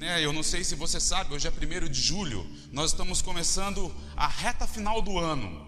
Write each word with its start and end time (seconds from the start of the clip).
né, 0.00 0.24
eu 0.24 0.32
não 0.32 0.42
sei 0.42 0.64
se 0.64 0.74
você 0.74 0.98
sabe, 0.98 1.34
hoje 1.34 1.46
é 1.46 1.50
1 1.50 1.90
de 1.90 2.00
julho, 2.00 2.50
nós 2.72 2.92
estamos 2.92 3.20
começando 3.20 3.94
a 4.16 4.26
reta 4.26 4.66
final 4.66 5.02
do 5.02 5.18
ano. 5.18 5.66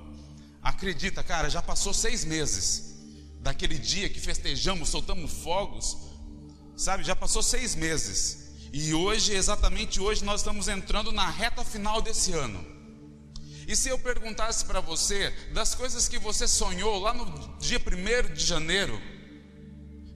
Acredita, 0.62 1.23
cara, 1.23 1.51
já 1.51 1.61
passou 1.61 1.93
seis 1.93 2.24
meses 2.24 2.95
daquele 3.40 3.76
dia 3.76 4.08
que 4.08 4.18
festejamos, 4.18 4.88
soltamos 4.88 5.30
fogos, 5.45 5.98
sabe? 6.74 7.04
Já 7.04 7.14
passou 7.14 7.42
seis 7.42 7.74
meses. 7.74 8.54
E 8.72 8.95
hoje, 8.95 9.34
exatamente 9.34 10.01
hoje, 10.01 10.24
nós 10.24 10.40
estamos 10.40 10.67
entrando 10.67 11.12
na 11.12 11.28
reta 11.28 11.62
final 11.62 12.01
desse 12.01 12.33
ano. 12.33 12.64
E 13.69 13.76
se 13.76 13.90
eu 13.90 13.99
perguntasse 13.99 14.64
para 14.64 14.80
você 14.80 15.28
das 15.53 15.74
coisas 15.74 16.09
que 16.09 16.19
você 16.19 16.48
sonhou 16.48 16.98
lá 17.01 17.12
no 17.12 17.59
dia 17.59 17.78
1 17.78 18.33
de 18.33 18.46
janeiro, 18.46 18.98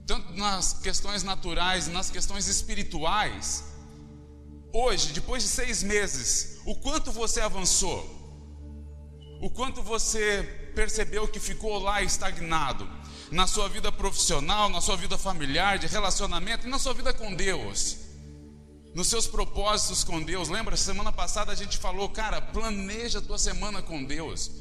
tanto 0.07 0.33
nas 0.33 0.73
questões 0.73 1.21
naturais, 1.21 1.87
nas 1.87 2.09
questões 2.09 2.47
espirituais, 2.47 3.76
hoje, 4.73 5.13
depois 5.13 5.43
de 5.43 5.49
seis 5.49 5.83
meses, 5.83 6.59
o 6.65 6.75
quanto 6.75 7.11
você 7.11 7.39
avançou? 7.41 8.15
O 9.41 9.49
quanto 9.49 9.81
você 9.81 10.43
percebeu 10.75 11.27
que 11.27 11.39
ficou 11.39 11.79
lá 11.79 12.01
estagnado? 12.01 12.87
Na 13.31 13.45
sua 13.45 13.67
vida 13.67 13.91
profissional, 13.91 14.69
na 14.69 14.81
sua 14.81 14.95
vida 14.95 15.17
familiar, 15.17 15.77
de 15.77 15.87
relacionamento 15.87 16.65
e 16.65 16.69
na 16.69 16.79
sua 16.79 16.93
vida 16.93 17.13
com 17.13 17.35
Deus? 17.35 17.97
Nos 18.95 19.07
seus 19.07 19.27
propósitos 19.27 20.03
com 20.03 20.21
Deus. 20.21 20.49
Lembra, 20.49 20.75
semana 20.75 21.11
passada 21.11 21.51
a 21.51 21.55
gente 21.55 21.77
falou, 21.77 22.09
cara, 22.09 22.41
planeja 22.41 23.19
a 23.19 23.21
tua 23.21 23.37
semana 23.37 23.81
com 23.81 24.03
Deus. 24.03 24.51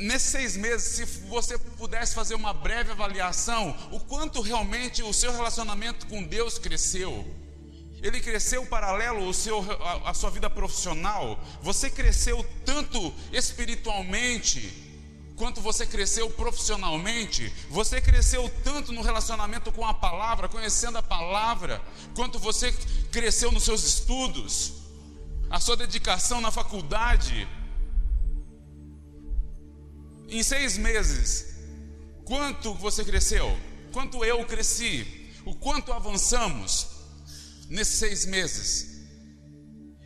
Nesses 0.00 0.30
seis 0.30 0.56
meses, 0.56 0.94
se 0.94 1.04
você 1.26 1.58
pudesse 1.58 2.14
fazer 2.14 2.34
uma 2.34 2.54
breve 2.54 2.92
avaliação, 2.92 3.76
o 3.90 3.98
quanto 4.00 4.40
realmente 4.40 5.02
o 5.02 5.12
seu 5.12 5.32
relacionamento 5.32 6.06
com 6.06 6.22
Deus 6.22 6.58
cresceu 6.58 7.26
ele 8.02 8.20
cresceu 8.20 8.64
paralelo 8.66 9.24
ao 9.26 9.32
seu, 9.32 9.60
a, 9.82 10.10
a 10.10 10.14
sua 10.14 10.30
vida 10.30 10.48
profissional. 10.48 11.38
Você 11.62 11.90
cresceu 11.90 12.44
tanto 12.64 13.12
espiritualmente 13.32 14.86
quanto 15.38 15.60
você 15.60 15.86
cresceu 15.86 16.28
profissionalmente, 16.28 17.48
você 17.70 18.00
cresceu 18.00 18.50
tanto 18.64 18.92
no 18.92 19.02
relacionamento 19.02 19.70
com 19.70 19.86
a 19.86 19.94
palavra, 19.94 20.48
conhecendo 20.48 20.98
a 20.98 21.02
palavra, 21.02 21.80
quanto 22.14 22.40
você 22.40 22.72
cresceu 23.12 23.52
nos 23.52 23.62
seus 23.62 23.84
estudos, 23.84 24.72
a 25.48 25.60
sua 25.60 25.76
dedicação 25.76 26.40
na 26.40 26.50
faculdade. 26.50 27.48
Em 30.28 30.42
seis 30.42 30.76
meses, 30.76 31.54
quanto 32.24 32.74
você 32.74 33.04
cresceu? 33.04 33.56
Quanto 33.92 34.24
eu 34.24 34.44
cresci? 34.44 35.32
O 35.44 35.54
quanto 35.54 35.92
avançamos? 35.92 36.97
Nesses 37.68 37.98
seis 37.98 38.26
meses. 38.26 38.98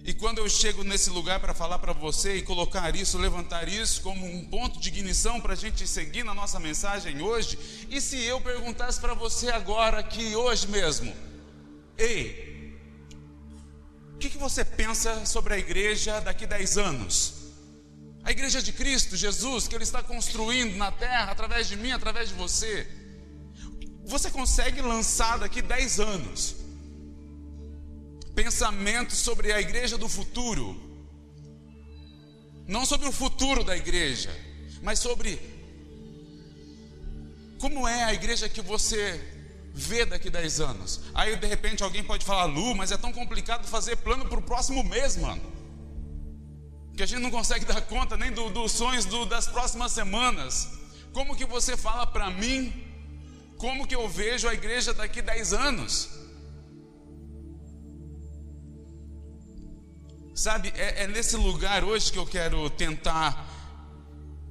E 0.04 0.12
quando 0.12 0.38
eu 0.38 0.48
chego 0.48 0.82
nesse 0.82 1.10
lugar 1.10 1.38
para 1.38 1.54
falar 1.54 1.78
para 1.78 1.92
você 1.92 2.36
e 2.36 2.42
colocar 2.42 2.94
isso, 2.96 3.18
levantar 3.18 3.68
isso 3.68 4.00
como 4.00 4.26
um 4.26 4.44
ponto 4.46 4.80
de 4.80 4.88
ignição 4.88 5.40
para 5.40 5.52
a 5.52 5.56
gente 5.56 5.86
seguir 5.86 6.24
na 6.24 6.34
nossa 6.34 6.58
mensagem 6.58 7.22
hoje, 7.22 7.56
e 7.88 8.00
se 8.00 8.20
eu 8.24 8.40
perguntasse 8.40 9.00
para 9.00 9.14
você 9.14 9.50
agora, 9.50 10.00
aqui, 10.00 10.34
hoje 10.34 10.66
mesmo, 10.66 11.14
ei, 11.96 12.76
o 14.14 14.18
que, 14.18 14.28
que 14.28 14.38
você 14.38 14.64
pensa 14.64 15.24
sobre 15.24 15.54
a 15.54 15.58
igreja 15.58 16.20
daqui 16.20 16.44
a 16.44 16.48
10 16.48 16.78
anos? 16.78 17.34
A 18.24 18.32
igreja 18.32 18.60
de 18.60 18.72
Cristo, 18.72 19.16
Jesus, 19.16 19.68
que 19.68 19.74
Ele 19.74 19.84
está 19.84 20.02
construindo 20.02 20.76
na 20.76 20.90
terra, 20.90 21.30
através 21.30 21.68
de 21.68 21.76
mim, 21.76 21.92
através 21.92 22.28
de 22.28 22.34
você. 22.34 22.88
Você 24.04 24.30
consegue 24.30 24.80
lançar 24.80 25.38
daqui 25.38 25.62
10 25.62 26.00
anos 26.00 26.61
pensamento 28.34 29.14
sobre 29.14 29.52
a 29.52 29.60
igreja 29.60 29.96
do 29.98 30.08
futuro. 30.08 30.80
Não 32.66 32.86
sobre 32.86 33.08
o 33.08 33.12
futuro 33.12 33.64
da 33.64 33.76
igreja, 33.76 34.30
mas 34.82 34.98
sobre 34.98 35.40
como 37.58 37.86
é 37.86 38.04
a 38.04 38.14
igreja 38.14 38.48
que 38.48 38.60
você 38.60 39.20
vê 39.74 40.04
daqui 40.04 40.28
a 40.28 40.32
10 40.32 40.60
anos. 40.60 41.00
Aí 41.14 41.36
de 41.36 41.46
repente 41.46 41.82
alguém 41.82 42.02
pode 42.02 42.24
falar, 42.24 42.44
Lu, 42.44 42.74
mas 42.74 42.92
é 42.92 42.96
tão 42.96 43.12
complicado 43.12 43.66
fazer 43.66 43.96
plano 43.96 44.26
para 44.26 44.38
o 44.38 44.42
próximo 44.42 44.82
mês, 44.82 45.16
mano. 45.16 45.42
Que 46.96 47.02
a 47.02 47.06
gente 47.06 47.22
não 47.22 47.30
consegue 47.30 47.64
dar 47.66 47.80
conta 47.82 48.16
nem 48.16 48.30
do, 48.32 48.50
dos 48.50 48.72
sonhos 48.72 49.04
do, 49.04 49.24
das 49.26 49.46
próximas 49.46 49.92
semanas. 49.92 50.70
Como 51.12 51.36
que 51.36 51.44
você 51.44 51.76
fala 51.76 52.06
para 52.06 52.30
mim 52.30 52.72
como 53.58 53.86
que 53.86 53.94
eu 53.94 54.08
vejo 54.08 54.48
a 54.48 54.54
igreja 54.54 54.92
daqui 54.92 55.20
a 55.20 55.22
10 55.22 55.52
anos? 55.52 56.21
Sabe, 60.42 60.72
é, 60.74 61.04
é 61.04 61.06
nesse 61.06 61.36
lugar 61.36 61.84
hoje 61.84 62.10
que 62.10 62.18
eu 62.18 62.26
quero 62.26 62.68
tentar 62.68 63.48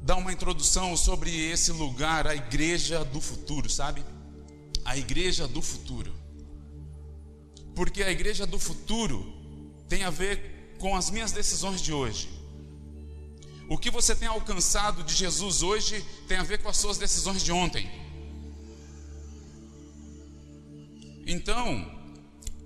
dar 0.02 0.16
uma 0.16 0.32
introdução 0.32 0.96
sobre 0.96 1.30
esse 1.52 1.70
lugar, 1.74 2.26
a 2.26 2.34
igreja 2.34 3.04
do 3.04 3.20
futuro, 3.20 3.70
sabe? 3.70 4.02
A 4.86 4.98
igreja 4.98 5.50
do 5.50 5.62
futuro. 5.62 6.10
Porque 7.76 8.02
a 8.04 8.10
igreja 8.10 8.46
do 8.46 8.58
futuro 8.58 9.34
tem 9.90 10.06
a 10.06 10.10
ver 10.10 10.78
com 10.80 10.96
as 10.96 11.10
minhas 11.10 11.34
decisões 11.34 11.82
de 11.82 11.92
hoje. 11.92 12.30
O 13.68 13.78
que 13.78 13.92
você 13.92 14.16
tem 14.16 14.30
alcançado 14.30 15.04
de 15.04 15.14
Jesus 15.14 15.62
hoje 15.62 16.06
tem 16.26 16.38
a 16.38 16.44
ver 16.44 16.60
com 16.60 16.70
as 16.70 16.78
suas 16.78 16.98
decisões 16.98 17.44
de 17.44 17.52
ontem. 17.52 17.92
Então, 21.28 21.86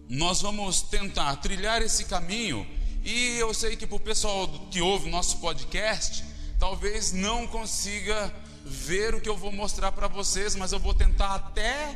nós 0.07 0.43
vamos 0.43 0.83
tentar 0.83 1.37
trilhar 1.37 1.81
esse 1.81 2.05
caminho 2.05 2.84
e 3.05 3.37
eu 3.37 3.53
sei 3.53 3.75
que 3.75 3.85
para 3.85 3.97
o 3.97 3.99
pessoal 3.99 4.47
que 4.71 4.81
ouve 4.81 5.07
o 5.07 5.11
nosso 5.11 5.37
podcast, 5.37 6.25
talvez 6.57 7.13
não 7.13 7.45
consiga 7.45 8.33
ver 8.65 9.13
o 9.13 9.21
que 9.21 9.29
eu 9.29 9.37
vou 9.37 9.51
mostrar 9.51 9.91
para 9.91 10.07
vocês, 10.07 10.55
mas 10.55 10.71
eu 10.71 10.79
vou 10.79 10.91
tentar 10.91 11.35
até 11.35 11.95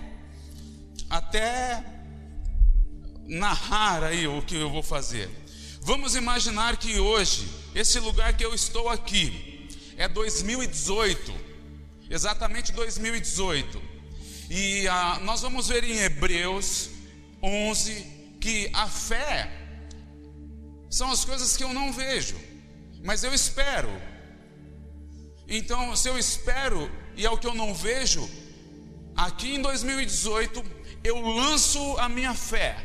até 1.09 1.84
narrar 3.25 4.03
aí 4.03 4.28
o 4.28 4.44
que 4.44 4.56
eu 4.56 4.69
vou 4.69 4.84
fazer. 4.84 5.28
Vamos 5.81 6.16
imaginar 6.16 6.78
que 6.78 7.00
hoje, 7.00 7.50
esse 7.74 8.00
lugar 8.00 8.38
que 8.38 8.46
eu 8.46 8.53
estou 8.53 8.88
aqui, 8.88 9.68
é 9.98 10.08
2018, 10.08 11.34
exatamente 12.08 12.72
2018. 12.72 13.81
E 14.48 14.88
ah, 14.88 15.19
nós 15.24 15.42
vamos 15.42 15.69
ver 15.69 15.84
em 15.84 15.98
Hebreus 15.98 16.92
11 17.42 18.06
que 18.40 18.69
a 18.74 18.88
fé 18.88 19.59
são 20.89 21.11
as 21.11 21.23
coisas 21.23 21.55
que 21.55 21.63
eu 21.63 21.73
não 21.73 21.94
vejo, 21.94 22.35
mas 23.03 23.23
eu 23.23 23.33
espero. 23.33 23.89
Então, 25.47 25.95
se 25.95 26.09
eu 26.09 26.17
espero 26.17 26.89
e 27.16 27.25
é 27.25 27.29
o 27.29 27.38
que 27.38 27.47
eu 27.47 27.53
não 27.53 27.73
vejo, 27.73 28.27
aqui 29.16 29.55
em 29.55 29.61
2018 29.61 30.63
eu 31.03 31.19
lanço 31.22 31.97
a 31.97 32.09
minha 32.09 32.33
fé 32.33 32.77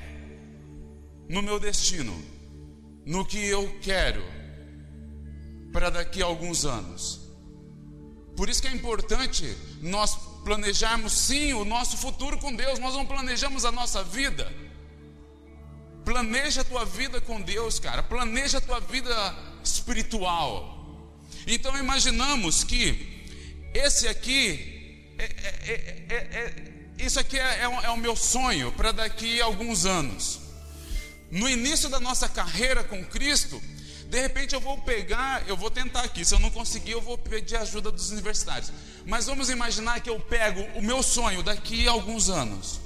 no 1.29 1.43
meu 1.43 1.59
destino, 1.59 2.15
no 3.05 3.25
que 3.25 3.39
eu 3.39 3.79
quero 3.81 4.23
para 5.73 5.91
daqui 5.91 6.23
a 6.23 6.27
alguns 6.27 6.65
anos. 6.65 7.21
Por 8.37 8.49
isso 8.49 8.61
que 8.61 8.69
é 8.69 8.73
importante 8.73 9.57
nós 9.81 10.15
planejarmos 10.45 11.13
sim 11.13 11.53
o 11.55 11.65
nosso 11.65 11.97
futuro 11.97 12.39
com 12.39 12.55
Deus, 12.55 12.79
nós 12.79 12.95
não 12.95 13.07
planejamos 13.07 13.65
a 13.65 13.73
nossa 13.73 14.03
vida. 14.05 14.53
Planeja 16.05 16.61
a 16.61 16.65
tua 16.65 16.85
vida 16.85 17.21
com 17.21 17.41
Deus, 17.41 17.79
cara. 17.79 18.03
Planeja 18.03 18.59
a 18.59 18.61
tua 18.61 18.81
vida 18.81 19.15
espiritual. 19.63 20.75
Então 21.47 21.77
imaginamos 21.79 22.63
que 22.63 23.25
esse 23.73 24.07
aqui, 24.07 25.15
é, 25.19 25.25
é, 25.25 26.15
é, 26.15 26.55
isso 26.99 27.19
aqui 27.19 27.39
é, 27.39 27.67
o 27.89 27.97
meu 27.97 28.15
sonho 28.15 28.71
para 28.73 28.93
daqui 28.93 29.41
a 29.41 29.47
alguns 29.47 29.87
anos. 29.87 30.41
No 31.31 31.49
início 31.49 31.89
da 31.89 31.99
nossa 31.99 32.29
carreira 32.29 32.85
com 32.85 33.05
Cristo, 33.05 33.61
de 34.09 34.21
repente 34.21 34.55
eu 34.55 34.61
vou 34.61 34.79
pegar, 34.79 35.43
eu 35.49 35.57
vou 35.57 35.71
tentar 35.71 36.03
aqui. 36.03 36.25
Se 36.25 36.35
eu 36.35 36.39
não 36.39 36.51
conseguir, 36.51 36.93
eu 36.93 37.01
vou 37.01 37.19
pedir 37.19 37.57
ajuda 37.57 37.91
dos 37.91 38.11
universitários. 38.11 38.73
Mas 39.05 39.27
vamos 39.27 39.51
imaginar 39.51 40.01
que 40.01 40.09
eu 40.09 40.21
pego 40.21 40.61
o 40.79 40.83
meu 40.83 41.03
sonho 41.03 41.43
daqui 41.43 41.89
a 41.89 41.91
alguns 41.91 42.29
anos. 42.31 42.84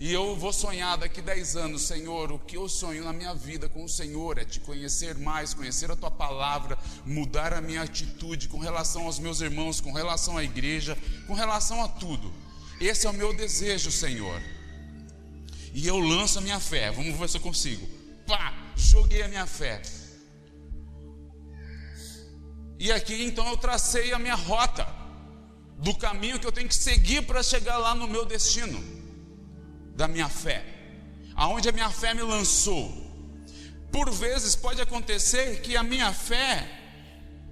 E 0.00 0.12
eu 0.12 0.36
vou 0.36 0.52
sonhar 0.52 0.96
daqui 0.96 1.20
10 1.20 1.56
anos, 1.56 1.82
Senhor, 1.82 2.30
o 2.30 2.38
que 2.38 2.56
eu 2.56 2.68
sonho 2.68 3.02
na 3.02 3.12
minha 3.12 3.34
vida 3.34 3.68
com 3.68 3.82
o 3.82 3.88
Senhor 3.88 4.38
é 4.38 4.44
te 4.44 4.60
conhecer 4.60 5.18
mais, 5.18 5.52
conhecer 5.52 5.90
a 5.90 5.96
tua 5.96 6.10
palavra, 6.10 6.78
mudar 7.04 7.52
a 7.52 7.60
minha 7.60 7.82
atitude 7.82 8.48
com 8.48 8.58
relação 8.58 9.06
aos 9.06 9.18
meus 9.18 9.40
irmãos, 9.40 9.80
com 9.80 9.92
relação 9.92 10.36
à 10.36 10.44
igreja, 10.44 10.96
com 11.26 11.34
relação 11.34 11.82
a 11.82 11.88
tudo. 11.88 12.32
Esse 12.80 13.08
é 13.08 13.10
o 13.10 13.12
meu 13.12 13.34
desejo, 13.34 13.90
Senhor. 13.90 14.40
E 15.74 15.84
eu 15.84 15.98
lanço 15.98 16.38
a 16.38 16.42
minha 16.42 16.60
fé. 16.60 16.92
Vamos 16.92 17.18
ver 17.18 17.28
se 17.28 17.36
eu 17.36 17.40
consigo. 17.40 17.84
Pá, 18.24 18.54
joguei 18.76 19.22
a 19.22 19.28
minha 19.28 19.46
fé. 19.46 19.82
E 22.78 22.92
aqui 22.92 23.24
então 23.24 23.48
eu 23.48 23.56
tracei 23.56 24.12
a 24.12 24.18
minha 24.20 24.36
rota 24.36 24.86
do 25.76 25.92
caminho 25.96 26.38
que 26.38 26.46
eu 26.46 26.52
tenho 26.52 26.68
que 26.68 26.74
seguir 26.74 27.22
para 27.22 27.42
chegar 27.42 27.78
lá 27.78 27.96
no 27.96 28.06
meu 28.06 28.24
destino 28.24 28.97
da 29.98 30.06
minha 30.06 30.28
fé. 30.28 30.64
aonde 31.34 31.68
a 31.68 31.72
minha 31.72 31.90
fé 31.90 32.14
me 32.14 32.22
lançou. 32.22 32.84
Por 33.90 34.10
vezes 34.10 34.54
pode 34.54 34.80
acontecer 34.80 35.60
que 35.60 35.76
a 35.76 35.82
minha 35.82 36.12
fé 36.12 36.52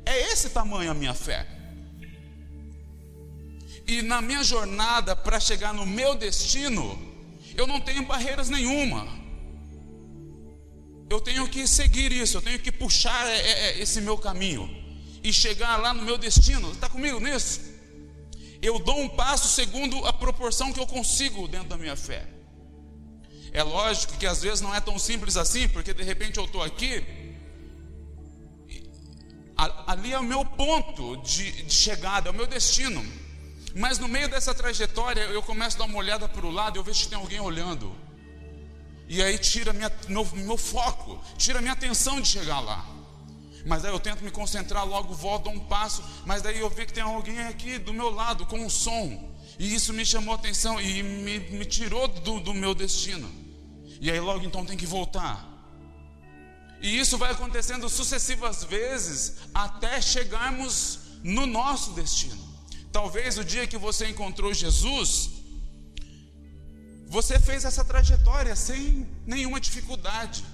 é 0.04 0.32
esse 0.32 0.50
tamanho 0.50 0.92
a 0.92 0.94
minha 0.94 1.14
fé. 1.14 1.44
E 3.86 4.00
na 4.02 4.20
minha 4.20 4.44
jornada 4.44 5.14
para 5.16 5.40
chegar 5.40 5.72
no 5.74 5.84
meu 5.84 6.14
destino, 6.14 6.84
eu 7.56 7.66
não 7.66 7.80
tenho 7.80 8.06
barreiras 8.06 8.48
nenhuma. 8.48 9.02
Eu 11.10 11.20
tenho 11.20 11.48
que 11.48 11.66
seguir 11.66 12.12
isso, 12.12 12.36
eu 12.36 12.42
tenho 12.42 12.60
que 12.60 12.70
puxar 12.70 13.26
é, 13.26 13.38
é, 13.38 13.52
é, 13.70 13.80
esse 13.80 14.00
meu 14.00 14.18
caminho 14.18 14.68
e 15.22 15.32
chegar 15.32 15.76
lá 15.78 15.92
no 15.92 16.02
meu 16.02 16.16
destino. 16.16 16.70
Está 16.72 16.88
comigo 16.88 17.18
nisso? 17.18 17.60
Eu 18.62 18.78
dou 18.78 19.00
um 19.00 19.08
passo 19.08 19.48
segundo 19.48 20.04
a 20.06 20.12
proporção 20.12 20.72
que 20.72 20.78
eu 20.78 20.86
consigo 20.86 21.48
dentro 21.48 21.68
da 21.68 21.76
minha 21.76 21.96
fé. 21.96 22.35
É 23.56 23.62
lógico 23.62 24.18
que 24.18 24.26
às 24.26 24.42
vezes 24.42 24.60
não 24.60 24.74
é 24.74 24.82
tão 24.82 24.98
simples 24.98 25.34
assim, 25.34 25.66
porque 25.66 25.94
de 25.94 26.02
repente 26.02 26.36
eu 26.36 26.44
estou 26.44 26.62
aqui, 26.62 27.02
ali 29.86 30.12
é 30.12 30.18
o 30.18 30.22
meu 30.22 30.44
ponto 30.44 31.16
de, 31.22 31.62
de 31.62 31.72
chegada, 31.72 32.28
é 32.28 32.30
o 32.30 32.34
meu 32.34 32.46
destino. 32.46 33.02
Mas 33.74 33.98
no 33.98 34.08
meio 34.08 34.28
dessa 34.28 34.54
trajetória 34.54 35.22
eu 35.22 35.42
começo 35.42 35.76
a 35.76 35.78
dar 35.78 35.84
uma 35.86 35.96
olhada 35.96 36.28
para 36.28 36.44
o 36.44 36.50
lado 36.50 36.76
e 36.76 36.78
eu 36.78 36.84
vejo 36.84 37.04
que 37.04 37.08
tem 37.08 37.16
alguém 37.16 37.40
olhando. 37.40 37.96
E 39.08 39.22
aí 39.22 39.38
tira 39.38 39.72
minha, 39.72 39.90
meu, 40.06 40.28
meu 40.34 40.58
foco, 40.58 41.18
tira 41.38 41.62
minha 41.62 41.72
atenção 41.72 42.20
de 42.20 42.28
chegar 42.28 42.60
lá. 42.60 42.84
Mas 43.64 43.86
aí 43.86 43.90
eu 43.90 43.98
tento 43.98 44.22
me 44.22 44.30
concentrar, 44.30 44.86
logo 44.86 45.14
volto, 45.14 45.48
um 45.48 45.60
passo, 45.60 46.04
mas 46.26 46.42
daí 46.42 46.60
eu 46.60 46.68
vejo 46.68 46.88
que 46.88 46.92
tem 46.92 47.02
alguém 47.02 47.38
aqui 47.46 47.78
do 47.78 47.94
meu 47.94 48.10
lado 48.10 48.44
com 48.44 48.58
um 48.58 48.68
som. 48.68 49.34
E 49.58 49.74
isso 49.74 49.94
me 49.94 50.04
chamou 50.04 50.34
a 50.34 50.36
atenção 50.36 50.78
e 50.78 51.02
me, 51.02 51.38
me 51.38 51.64
tirou 51.64 52.06
do, 52.06 52.38
do 52.38 52.52
meu 52.52 52.74
destino. 52.74 53.45
E 54.00 54.10
aí 54.10 54.20
logo 54.20 54.44
então 54.44 54.64
tem 54.64 54.76
que 54.76 54.86
voltar. 54.86 55.56
E 56.80 56.98
isso 56.98 57.16
vai 57.16 57.32
acontecendo 57.32 57.88
sucessivas 57.88 58.64
vezes 58.64 59.36
até 59.54 60.00
chegarmos 60.00 61.00
no 61.22 61.46
nosso 61.46 61.92
destino. 61.92 62.44
Talvez 62.92 63.38
o 63.38 63.44
dia 63.44 63.66
que 63.66 63.76
você 63.76 64.08
encontrou 64.08 64.52
Jesus, 64.54 65.30
você 67.08 67.38
fez 67.38 67.64
essa 67.64 67.84
trajetória 67.84 68.54
sem 68.56 69.06
nenhuma 69.26 69.60
dificuldade, 69.60 70.44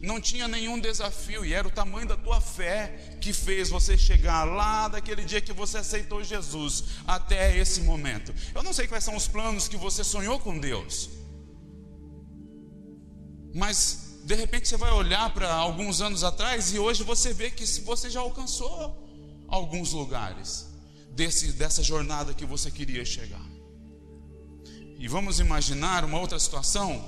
não 0.00 0.20
tinha 0.20 0.46
nenhum 0.46 0.78
desafio, 0.78 1.44
e 1.44 1.54
era 1.54 1.66
o 1.66 1.70
tamanho 1.70 2.06
da 2.06 2.16
tua 2.16 2.40
fé 2.40 3.16
que 3.20 3.32
fez 3.32 3.70
você 3.70 3.96
chegar 3.96 4.44
lá 4.44 4.88
daquele 4.88 5.24
dia 5.24 5.40
que 5.40 5.52
você 5.52 5.78
aceitou 5.78 6.22
Jesus 6.22 6.84
até 7.06 7.56
esse 7.56 7.80
momento. 7.80 8.34
Eu 8.54 8.62
não 8.62 8.72
sei 8.72 8.86
quais 8.86 9.04
são 9.04 9.16
os 9.16 9.26
planos 9.26 9.66
que 9.66 9.76
você 9.76 10.04
sonhou 10.04 10.38
com 10.38 10.58
Deus, 10.58 11.08
mas 13.54 14.18
de 14.24 14.34
repente 14.34 14.68
você 14.68 14.76
vai 14.76 14.90
olhar 14.90 15.32
para 15.32 15.54
alguns 15.54 16.00
anos 16.00 16.24
atrás 16.24 16.74
e 16.74 16.78
hoje 16.78 17.04
você 17.04 17.32
vê 17.32 17.50
que 17.50 17.64
você 17.82 18.10
já 18.10 18.20
alcançou 18.20 19.00
alguns 19.48 19.92
lugares 19.92 20.66
desse, 21.10 21.52
dessa 21.52 21.82
jornada 21.82 22.34
que 22.34 22.44
você 22.44 22.70
queria 22.70 23.04
chegar. 23.04 23.44
E 24.98 25.06
vamos 25.06 25.38
imaginar 25.38 26.04
uma 26.04 26.18
outra 26.18 26.38
situação 26.38 27.02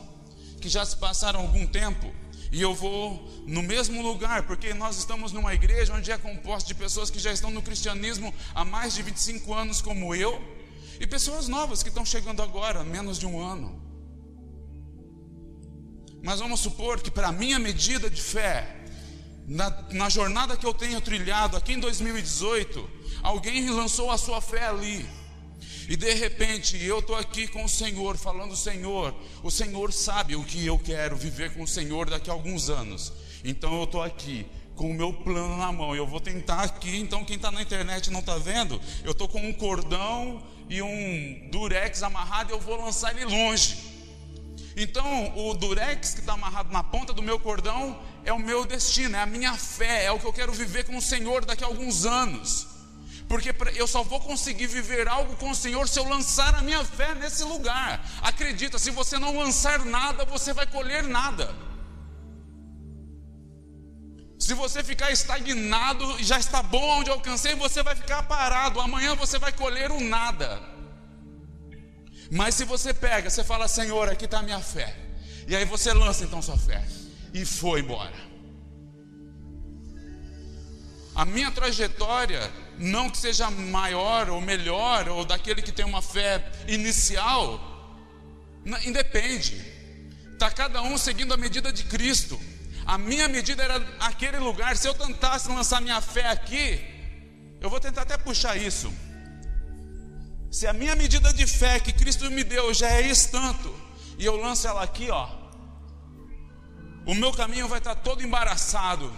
que 0.61 0.69
já 0.69 0.85
se 0.85 0.97
passaram 0.97 1.41
algum 1.41 1.67
tempo 1.67 2.13
e 2.53 2.63
eu 2.63 2.75
vou 2.75 3.29
no 3.47 3.63
mesmo 3.63 4.01
lugar, 4.03 4.45
porque 4.45 4.73
nós 4.73 4.99
estamos 4.99 5.33
numa 5.33 5.53
igreja 5.53 5.95
onde 5.95 6.13
é 6.13 6.19
composta 6.19 6.69
de 6.69 6.75
pessoas 6.75 7.11
que 7.11 7.19
já 7.19 7.33
estão 7.33 7.51
no 7.51 7.61
cristianismo 7.61 8.33
há 8.55 8.65
mais 8.65 8.95
de 8.95 9.03
25 9.03 9.53
anos, 9.53 9.81
como 9.83 10.15
eu, 10.15 10.41
e 11.01 11.07
pessoas 11.07 11.49
novas 11.49 11.83
que 11.83 11.89
estão 11.89 12.05
chegando 12.05 12.43
agora, 12.43 12.85
menos 12.85 13.19
de 13.19 13.27
um 13.27 13.41
ano. 13.41 13.86
Mas 16.27 16.41
vamos 16.41 16.59
supor 16.59 17.01
que, 17.01 17.09
para 17.09 17.29
a 17.29 17.33
minha 17.33 17.57
medida 17.57 18.11
de 18.11 18.21
fé, 18.21 18.67
na, 19.47 19.71
na 19.93 20.09
jornada 20.09 20.57
que 20.57 20.67
eu 20.67 20.75
tenho 20.75 21.01
trilhado 21.01 21.57
aqui 21.57 21.75
em 21.75 21.79
2018, 21.79 22.91
alguém 23.23 23.71
lançou 23.71 24.11
a 24.11 24.19
sua 24.19 24.41
fé 24.41 24.67
ali. 24.67 25.09
E 25.89 25.95
de 25.95 26.13
repente 26.15 26.85
eu 26.85 26.99
estou 26.99 27.15
aqui 27.15 27.47
com 27.47 27.65
o 27.65 27.69
Senhor, 27.69 28.17
falando: 28.17 28.57
Senhor, 28.57 29.15
o 29.41 29.53
Senhor 29.53 29.93
sabe 29.93 30.35
o 30.35 30.43
que 30.43 30.67
eu 30.67 30.77
quero 30.81 31.17
viver 31.17 31.55
com 31.55 31.63
o 31.63 31.69
Senhor 31.69 32.11
daqui 32.11 32.29
a 32.29 32.33
alguns 32.33 32.69
anos. 32.69 33.13
Então 33.45 33.73
eu 33.77 33.85
estou 33.85 34.03
aqui 34.03 34.45
com 34.75 34.91
o 34.91 34.95
meu 34.95 35.13
plano 35.13 35.57
na 35.57 35.71
mão. 35.71 35.95
Eu 35.95 36.09
vou 36.09 36.19
tentar 36.19 36.65
aqui. 36.65 36.97
Então 36.97 37.25
quem 37.25 37.37
está 37.37 37.53
na 37.53 37.63
internet 37.63 38.11
não 38.11 38.19
está 38.19 38.37
vendo, 38.37 38.81
eu 39.05 39.13
estou 39.13 39.29
com 39.29 39.39
um 39.39 39.53
cordão 39.53 40.43
e 40.69 40.83
um 40.83 41.49
durex 41.53 42.03
amarrado. 42.03 42.51
E 42.51 42.53
eu 42.53 42.61
vou 42.61 42.85
lançar 42.85 43.17
ele 43.17 43.27
longe. 43.27 43.95
Então 44.77 45.35
o 45.39 45.55
durex 45.55 46.13
que 46.13 46.21
está 46.21 46.35
amarrado 46.35 46.71
na 46.71 46.85
ponta 46.85 47.15
do 47.15 47.23
meu 47.23 47.41
cordão 47.41 47.99
é 48.25 48.33
o 48.33 48.39
meu 48.39 48.67
destino, 48.67 49.17
é 49.17 49.23
a 49.23 49.27
minha 49.27 49.55
fé, 49.55 50.05
é 50.05 50.13
o 50.13 50.21
que 50.21 50.27
eu 50.27 50.33
quero 50.35 50.53
viver 50.53 50.85
com 50.85 50.99
o 50.99 51.01
Senhor 51.03 51.47
daqui 51.47 51.65
a 51.65 51.67
alguns 51.67 52.05
anos. 52.05 52.67
Porque 53.27 53.55
eu 53.75 53.87
só 53.87 54.03
vou 54.03 54.21
conseguir 54.21 54.67
viver 54.67 55.09
algo 55.09 55.35
com 55.37 55.51
o 55.51 55.55
Senhor 55.55 55.89
se 55.89 55.99
eu 55.99 56.07
lançar 56.07 56.55
a 56.55 56.63
minha 56.63 56.85
fé 56.85 57.15
nesse 57.15 57.43
lugar. 57.43 58.07
Acredita, 58.21 58.79
se 58.79 58.91
você 58.91 59.19
não 59.19 59.37
lançar 59.37 59.85
nada, 59.85 60.27
você 60.27 60.53
vai 60.53 60.67
colher 60.67 61.03
nada. 61.03 61.57
Se 64.39 64.53
você 64.53 64.85
ficar 64.85 65.11
estagnado, 65.11 66.23
já 66.23 66.39
está 66.39 66.63
bom 66.63 67.01
onde 67.01 67.11
alcancei, 67.11 67.55
você 67.55 67.83
vai 67.83 67.97
ficar 67.97 68.23
parado. 68.25 68.79
Amanhã 68.81 69.15
você 69.15 69.39
vai 69.39 69.53
colher 69.53 69.91
o 69.91 70.01
nada. 70.01 70.76
Mas 72.31 72.55
se 72.55 72.65
você 72.65 72.93
pega, 72.93 73.31
você 73.31 73.45
fala, 73.45 73.69
Senhor, 73.69 74.09
aqui 74.09 74.25
está 74.25 74.41
a 74.41 74.43
minha 74.43 74.61
fé. 74.61 74.95
E 75.47 75.55
aí 75.55 75.65
você 75.65 75.93
lança 75.93 76.25
então 76.25 76.43
sua 76.43 76.59
fé. 76.59 76.85
E 77.33 77.45
foi 77.45 77.81
embora. 77.81 78.15
A 81.15 81.25
minha 81.25 81.51
trajetória, 81.51 82.51
não 82.79 83.09
que 83.09 83.17
seja 83.17 83.51
maior 83.51 84.29
ou 84.29 84.41
melhor, 84.41 85.09
ou 85.09 85.25
daquele 85.25 85.63
que 85.63 85.73
tem 85.73 85.85
uma 85.85 86.03
fé 86.03 86.45
inicial, 86.69 87.59
independe. 88.85 89.65
Está 90.33 90.51
cada 90.51 90.83
um 90.83 90.99
seguindo 90.99 91.33
a 91.33 91.37
medida 91.37 91.73
de 91.73 91.85
Cristo. 91.85 92.39
A 92.85 92.99
minha 92.99 93.29
medida 93.29 93.63
era 93.63 93.77
aquele 94.01 94.39
lugar. 94.39 94.77
Se 94.77 94.87
eu 94.87 94.95
tentasse 94.95 95.49
lançar 95.49 95.81
minha 95.81 96.01
fé 96.01 96.29
aqui, 96.29 96.85
eu 97.61 97.71
vou 97.71 97.81
tentar 97.81 98.03
até 98.03 98.19
puxar 98.19 98.57
isso. 98.57 98.93
Se 100.57 100.67
a 100.67 100.73
minha 100.73 100.97
medida 100.97 101.35
de 101.35 101.47
fé 101.47 101.79
que 101.79 101.93
Cristo 101.93 102.31
me 102.31 102.43
deu 102.43 102.73
já 102.73 102.89
é 102.91 103.07
esse 103.07 103.31
tanto, 103.31 103.71
e 104.19 104.25
eu 104.25 104.37
lanço 104.37 104.67
ela 104.67 104.83
aqui, 104.83 105.11
ó, 105.11 105.29
o 107.05 107.15
meu 107.15 107.31
caminho 107.31 107.69
vai 107.69 107.77
estar 107.77 107.95
todo 107.97 108.23
embaraçado 108.23 109.13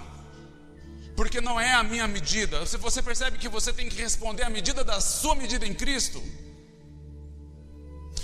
porque 1.15 1.41
não 1.41 1.61
é 1.61 1.73
a 1.73 1.85
minha 1.85 2.09
medida. 2.09 2.67
Se 2.67 2.77
você 2.77 3.01
percebe 3.01 3.39
que 3.39 3.49
você 3.49 3.73
tem 3.73 3.89
que 3.89 4.03
responder 4.03 4.43
à 4.43 4.51
medida 4.51 4.83
da 4.83 5.01
sua 5.01 5.37
medida 5.37 5.65
em 5.65 5.73
Cristo, 5.73 6.21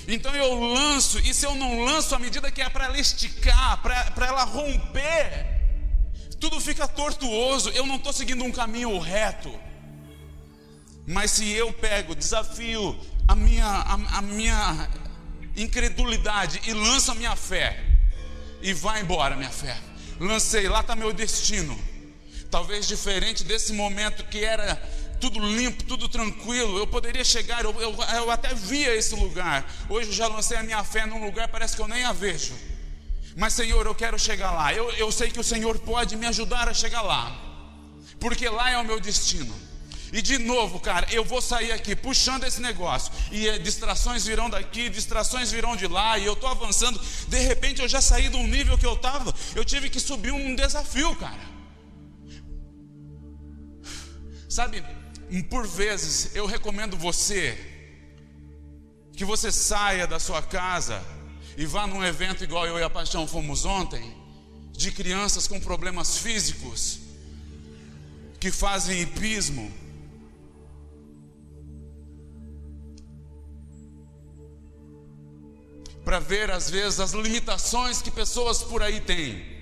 então 0.08 0.34
eu 0.34 0.52
lanço, 0.52 1.20
e 1.20 1.32
se 1.32 1.46
eu 1.46 1.54
não 1.54 1.84
lanço 1.84 2.16
a 2.16 2.18
medida 2.18 2.50
que 2.50 2.62
é 2.62 2.68
para 2.68 2.86
ela 2.86 2.98
esticar, 2.98 3.80
para 3.80 4.26
ela 4.26 4.42
romper, 4.42 5.46
tudo 6.40 6.60
fica 6.60 6.88
tortuoso, 6.88 7.70
eu 7.70 7.86
não 7.86 7.94
estou 7.94 8.12
seguindo 8.12 8.42
um 8.42 8.50
caminho 8.50 8.98
reto. 8.98 9.56
Mas 11.06 11.32
se 11.32 11.50
eu 11.50 11.72
pego, 11.72 12.14
desafio 12.14 12.98
a 13.28 13.34
minha, 13.34 13.66
a, 13.66 14.18
a 14.18 14.22
minha 14.22 14.88
incredulidade 15.56 16.60
e 16.66 16.72
lanço 16.72 17.10
a 17.10 17.14
minha 17.14 17.36
fé, 17.36 17.82
e 18.62 18.72
vai 18.72 19.02
embora 19.02 19.36
minha 19.36 19.50
fé, 19.50 19.76
lancei, 20.18 20.68
lá 20.68 20.80
está 20.80 20.96
meu 20.96 21.12
destino 21.12 21.78
talvez 22.54 22.86
diferente 22.86 23.42
desse 23.42 23.72
momento 23.72 24.22
que 24.26 24.44
era 24.44 24.76
tudo 25.20 25.40
limpo, 25.40 25.82
tudo 25.82 26.08
tranquilo. 26.08 26.78
Eu 26.78 26.86
poderia 26.86 27.24
chegar, 27.24 27.64
eu, 27.64 27.72
eu, 27.80 27.92
eu, 28.14 28.30
até 28.30 28.54
via 28.54 28.94
esse 28.94 29.12
lugar. 29.16 29.68
Hoje 29.88 30.10
eu 30.10 30.14
já 30.14 30.28
lancei 30.28 30.56
a 30.56 30.62
minha 30.62 30.84
fé 30.84 31.04
num 31.04 31.24
lugar, 31.24 31.48
parece 31.48 31.74
que 31.74 31.82
eu 31.82 31.88
nem 31.88 32.04
a 32.04 32.12
vejo. 32.12 32.54
Mas, 33.36 33.54
Senhor, 33.54 33.84
eu 33.84 33.94
quero 33.94 34.16
chegar 34.20 34.52
lá. 34.52 34.72
Eu, 34.72 34.88
eu 34.92 35.10
sei 35.10 35.32
que 35.32 35.40
o 35.40 35.42
Senhor 35.42 35.80
pode 35.80 36.14
me 36.14 36.26
ajudar 36.26 36.68
a 36.68 36.74
chegar 36.74 37.02
lá, 37.02 37.36
porque 38.20 38.48
lá 38.48 38.70
é 38.70 38.78
o 38.78 38.84
meu 38.84 39.00
destino. 39.00 39.52
E 40.14 40.22
de 40.22 40.38
novo, 40.38 40.78
cara, 40.78 41.08
eu 41.10 41.24
vou 41.24 41.42
sair 41.42 41.72
aqui 41.72 41.96
puxando 41.96 42.44
esse 42.44 42.62
negócio. 42.62 43.12
E 43.32 43.48
é, 43.48 43.58
distrações 43.58 44.24
virão 44.24 44.48
daqui, 44.48 44.88
distrações 44.88 45.50
virão 45.50 45.74
de 45.74 45.88
lá. 45.88 46.16
E 46.16 46.24
eu 46.24 46.34
estou 46.34 46.48
avançando. 46.48 47.00
De 47.26 47.40
repente 47.40 47.82
eu 47.82 47.88
já 47.88 48.00
saí 48.00 48.28
de 48.28 48.36
um 48.36 48.46
nível 48.46 48.78
que 48.78 48.86
eu 48.86 48.94
estava. 48.94 49.34
Eu 49.56 49.64
tive 49.64 49.90
que 49.90 49.98
subir 49.98 50.30
um 50.30 50.54
desafio, 50.54 51.16
cara. 51.16 51.42
Sabe, 54.48 54.84
por 55.50 55.66
vezes 55.66 56.30
eu 56.36 56.46
recomendo 56.46 56.96
você 56.96 57.58
que 59.16 59.24
você 59.24 59.50
saia 59.50 60.06
da 60.06 60.20
sua 60.20 60.40
casa 60.40 61.02
e 61.56 61.66
vá 61.66 61.88
num 61.88 62.04
evento 62.04 62.44
igual 62.44 62.68
eu 62.68 62.78
e 62.78 62.84
a 62.84 62.88
Paixão 62.88 63.26
fomos 63.26 63.64
ontem, 63.64 64.16
de 64.70 64.92
crianças 64.92 65.48
com 65.48 65.58
problemas 65.58 66.18
físicos 66.18 67.00
que 68.38 68.52
fazem 68.52 69.00
hipismo. 69.00 69.82
Para 76.04 76.20
ver 76.20 76.50
às 76.50 76.68
vezes 76.68 77.00
as 77.00 77.12
limitações 77.12 78.02
que 78.02 78.10
pessoas 78.10 78.62
por 78.62 78.82
aí 78.82 79.00
têm. 79.00 79.54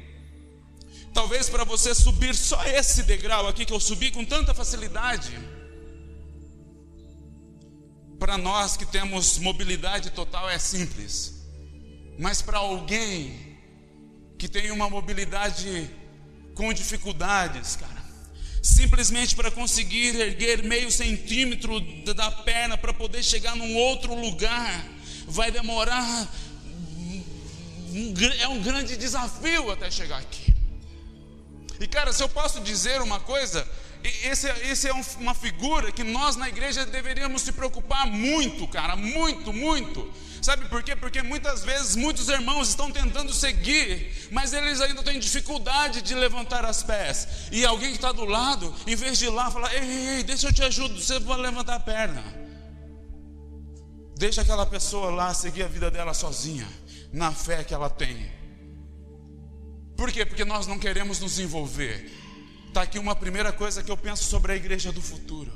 Talvez 1.15 1.49
para 1.49 1.65
você 1.65 1.95
subir 1.95 2.35
só 2.35 2.65
esse 2.67 3.03
degrau 3.03 3.47
aqui 3.47 3.65
que 3.65 3.73
eu 3.73 3.81
subi 3.81 4.11
com 4.11 4.25
tanta 4.25 4.55
facilidade. 4.55 5.31
Para 8.19 8.39
nós 8.39 8.77
que 8.77 8.87
temos 8.87 9.39
mobilidade 9.39 10.11
total 10.11 10.49
é 10.49 10.59
simples. 10.59 11.43
Mas 12.19 12.41
para 12.41 12.59
alguém 12.59 13.59
que 14.39 14.49
tem 14.49 14.71
uma 14.71 14.89
mobilidade 14.89 15.91
com 16.55 16.73
dificuldades, 16.73 17.77
cara, 17.77 18.03
simplesmente 18.63 19.35
para 19.37 19.51
conseguir 19.51 20.19
erguer 20.19 20.63
meio 20.63 20.91
centímetro 20.91 21.81
da 22.15 22.31
perna 22.31 22.77
para 22.77 22.93
poder 22.93 23.23
chegar 23.23 23.55
num 23.55 23.77
outro 23.77 24.15
lugar, 24.15 24.85
vai 25.26 25.50
demorar, 25.50 26.29
é 28.41 28.49
um 28.49 28.62
grande 28.62 28.97
desafio 28.97 29.71
até 29.71 29.91
chegar 29.91 30.19
aqui. 30.19 30.55
E 31.81 31.87
cara, 31.87 32.12
se 32.12 32.23
eu 32.23 32.29
posso 32.29 32.61
dizer 32.61 33.00
uma 33.02 33.19
coisa, 33.19 33.69
esse, 34.25 34.49
esse 34.71 34.88
é 34.88 34.95
um, 34.95 35.02
uma 35.21 35.35
figura 35.35 35.93
que 35.93 36.02
nós 36.02 36.37
na 36.37 36.49
igreja 36.49 36.85
deveríamos 36.87 37.43
se 37.43 37.52
preocupar 37.52 38.07
muito, 38.07 38.67
cara, 38.69 38.97
muito, 38.97 39.52
muito. 39.52 40.12
Sabe 40.41 40.69
por 40.69 40.83
quê? 40.83 40.97
Porque 40.97 41.23
muitas 41.23 41.62
vezes 41.62 41.95
muitos 41.95 42.29
irmãos 42.29 42.69
estão 42.69 42.91
tentando 42.91 43.33
seguir, 43.33 44.29
mas 44.33 44.52
eles 44.52 44.81
ainda 44.81 45.00
têm 45.02 45.21
dificuldade 45.21 46.02
de 46.02 46.14
levantar 46.17 46.64
as 46.64 46.83
pés. 46.83 47.29
E 47.52 47.64
alguém 47.64 47.91
que 47.91 47.97
está 47.97 48.11
do 48.11 48.25
lado, 48.25 48.75
em 48.87 48.97
vez 48.97 49.19
de 49.19 49.26
ir 49.26 49.31
lá, 49.31 49.52
fala: 49.52 49.73
ei, 49.73 49.83
ei, 49.83 50.09
ei, 50.17 50.23
deixa 50.25 50.49
eu 50.49 50.52
te 50.52 50.64
ajudar, 50.64 51.00
você 51.00 51.21
vai 51.21 51.38
levantar 51.38 51.76
a 51.76 51.81
perna. 51.81 52.42
Deixa 54.23 54.43
aquela 54.43 54.64
pessoa 54.64 55.11
lá 55.11 55.35
seguir 55.35 55.64
a 55.64 55.67
vida 55.67 55.91
dela 55.91 56.14
sozinha, 56.14 56.69
na 57.12 57.33
fé 57.33 57.64
que 57.64 57.75
ela 57.75 57.91
tem. 57.91 58.31
Por 59.97 60.12
quê? 60.12 60.25
Porque 60.25 60.45
nós 60.45 60.64
não 60.64 60.79
queremos 60.79 61.19
nos 61.19 61.41
envolver. 61.41 62.09
Está 62.69 62.83
aqui 62.83 63.00
uma 63.00 63.17
primeira 63.17 63.52
coisa 63.52 63.83
que 63.83 63.91
eu 63.91 63.97
penso 63.97 64.23
sobre 64.23 64.52
a 64.52 64.55
igreja 64.55 64.93
do 64.93 65.02
futuro. 65.02 65.50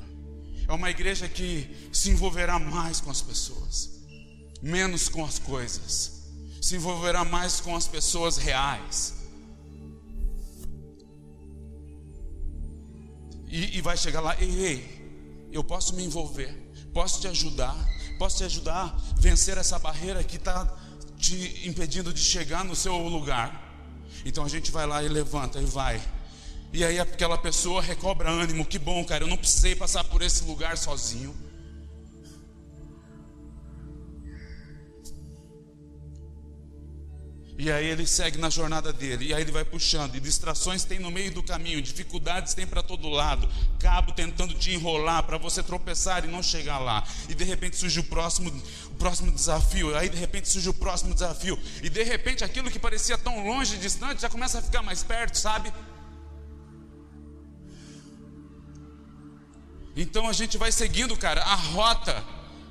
É 0.67 0.73
uma 0.73 0.89
igreja 0.89 1.29
que 1.29 1.89
se 1.93 2.09
envolverá 2.09 2.59
mais 2.59 2.99
com 2.99 3.09
as 3.09 3.21
pessoas, 3.21 4.01
menos 4.61 5.07
com 5.07 5.23
as 5.23 5.39
coisas, 5.39 6.23
se 6.61 6.75
envolverá 6.75 7.23
mais 7.23 7.61
com 7.61 7.73
as 7.73 7.87
pessoas 7.87 8.35
reais. 8.35 9.13
E, 13.47 13.77
e 13.77 13.81
vai 13.81 13.95
chegar 13.95 14.19
lá, 14.19 14.35
ei, 14.41 14.59
ei, 14.59 15.49
eu 15.53 15.63
posso 15.63 15.95
me 15.95 16.03
envolver, 16.03 16.53
posso 16.91 17.21
te 17.21 17.29
ajudar, 17.29 17.95
posso 18.17 18.37
te 18.37 18.43
ajudar 18.43 18.85
a 18.85 18.95
vencer 19.15 19.57
essa 19.57 19.77
barreira 19.79 20.23
que 20.23 20.37
está 20.37 20.67
te 21.17 21.67
impedindo 21.67 22.13
de 22.13 22.19
chegar 22.19 22.63
no 22.63 22.75
seu 22.75 22.97
lugar. 22.97 23.63
Então 24.25 24.43
a 24.43 24.49
gente 24.49 24.71
vai 24.71 24.85
lá 24.85 25.03
e 25.03 25.07
levanta 25.07 25.59
e 25.59 25.65
vai. 25.65 26.01
E 26.73 26.83
aí 26.83 26.99
aquela 26.99 27.37
pessoa 27.37 27.81
recobra 27.81 28.29
ânimo. 28.29 28.65
Que 28.65 28.77
bom, 28.77 29.03
cara, 29.05 29.23
eu 29.23 29.27
não 29.27 29.37
precisei 29.37 29.75
passar 29.75 30.03
por 30.03 30.21
esse 30.21 30.43
lugar 30.43 30.77
sozinho. 30.77 31.35
E 37.67 37.71
aí 37.71 37.85
ele 37.85 38.07
segue 38.07 38.37
na 38.37 38.49
jornada 38.49 38.93
dele, 38.93 39.25
e 39.25 39.33
aí 39.33 39.41
ele 39.41 39.51
vai 39.51 39.65
puxando, 39.65 40.15
e 40.15 40.21
distrações 40.21 40.85
tem 40.85 40.99
no 40.99 41.11
meio 41.11 41.33
do 41.33 41.43
caminho, 41.43 41.81
dificuldades 41.81 42.53
tem 42.53 42.65
para 42.65 42.81
todo 42.81 43.09
lado, 43.09 43.45
cabo 43.77 44.13
tentando 44.13 44.53
te 44.53 44.71
enrolar 44.71 45.23
para 45.23 45.37
você 45.37 45.61
tropeçar 45.61 46.23
e 46.23 46.29
não 46.29 46.41
chegar 46.41 46.79
lá. 46.79 47.05
E 47.27 47.35
de 47.35 47.43
repente 47.43 47.75
surge 47.75 47.99
o 47.99 48.05
próximo, 48.05 48.49
o 48.85 48.93
próximo 48.95 49.33
desafio, 49.33 49.93
aí 49.97 50.07
de 50.07 50.15
repente 50.15 50.47
surge 50.47 50.69
o 50.69 50.73
próximo 50.73 51.13
desafio, 51.13 51.59
e 51.83 51.89
de 51.89 52.03
repente 52.03 52.41
aquilo 52.41 52.71
que 52.71 52.79
parecia 52.79 53.17
tão 53.17 53.45
longe 53.45 53.75
distante 53.75 54.21
já 54.21 54.29
começa 54.29 54.59
a 54.59 54.61
ficar 54.61 54.81
mais 54.81 55.03
perto, 55.03 55.37
sabe? 55.37 55.73
Então 59.93 60.25
a 60.25 60.31
gente 60.31 60.57
vai 60.57 60.71
seguindo, 60.71 61.17
cara, 61.17 61.43
a 61.43 61.55
rota 61.55 62.23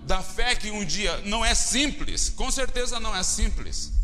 da 0.04 0.22
fé 0.22 0.54
que 0.54 0.70
um 0.70 0.86
dia 0.86 1.18
não 1.26 1.44
é 1.44 1.54
simples, 1.54 2.30
com 2.30 2.50
certeza 2.50 2.98
não 2.98 3.14
é 3.14 3.22
simples 3.22 3.94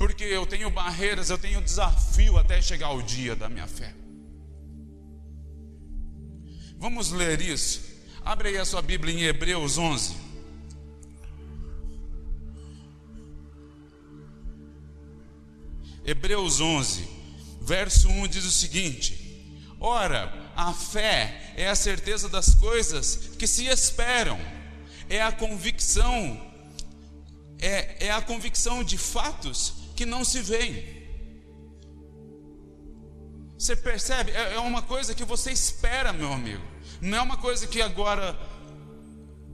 porque 0.00 0.24
eu 0.24 0.46
tenho 0.46 0.70
barreiras, 0.70 1.28
eu 1.28 1.36
tenho 1.36 1.60
desafio 1.60 2.38
até 2.38 2.62
chegar 2.62 2.90
o 2.92 3.02
dia 3.02 3.36
da 3.36 3.50
minha 3.50 3.66
fé. 3.66 3.94
Vamos 6.78 7.10
ler 7.10 7.38
isso. 7.42 7.82
Abre 8.24 8.48
aí 8.48 8.56
a 8.56 8.64
sua 8.64 8.80
Bíblia 8.80 9.14
em 9.14 9.24
Hebreus 9.24 9.76
11. 9.76 10.16
Hebreus 16.02 16.62
11, 16.62 17.06
verso 17.60 18.08
1 18.08 18.28
diz 18.28 18.46
o 18.46 18.50
seguinte: 18.50 19.54
Ora, 19.78 20.50
a 20.56 20.72
fé 20.72 21.52
é 21.58 21.68
a 21.68 21.74
certeza 21.74 22.26
das 22.26 22.54
coisas 22.54 23.32
que 23.38 23.46
se 23.46 23.66
esperam, 23.66 24.40
é 25.10 25.20
a 25.20 25.30
convicção, 25.30 26.40
é, 27.58 28.06
é 28.06 28.10
a 28.10 28.22
convicção 28.22 28.82
de 28.82 28.96
fatos 28.96 29.78
que 30.00 30.06
não 30.06 30.24
se 30.24 30.40
veem. 30.40 30.82
Você 33.58 33.76
percebe? 33.76 34.30
É, 34.32 34.54
é 34.54 34.58
uma 34.58 34.80
coisa 34.80 35.14
que 35.14 35.26
você 35.26 35.52
espera, 35.52 36.10
meu 36.10 36.32
amigo. 36.32 36.62
Não 37.02 37.18
é 37.18 37.20
uma 37.20 37.36
coisa 37.36 37.66
que 37.66 37.82
agora, 37.82 38.32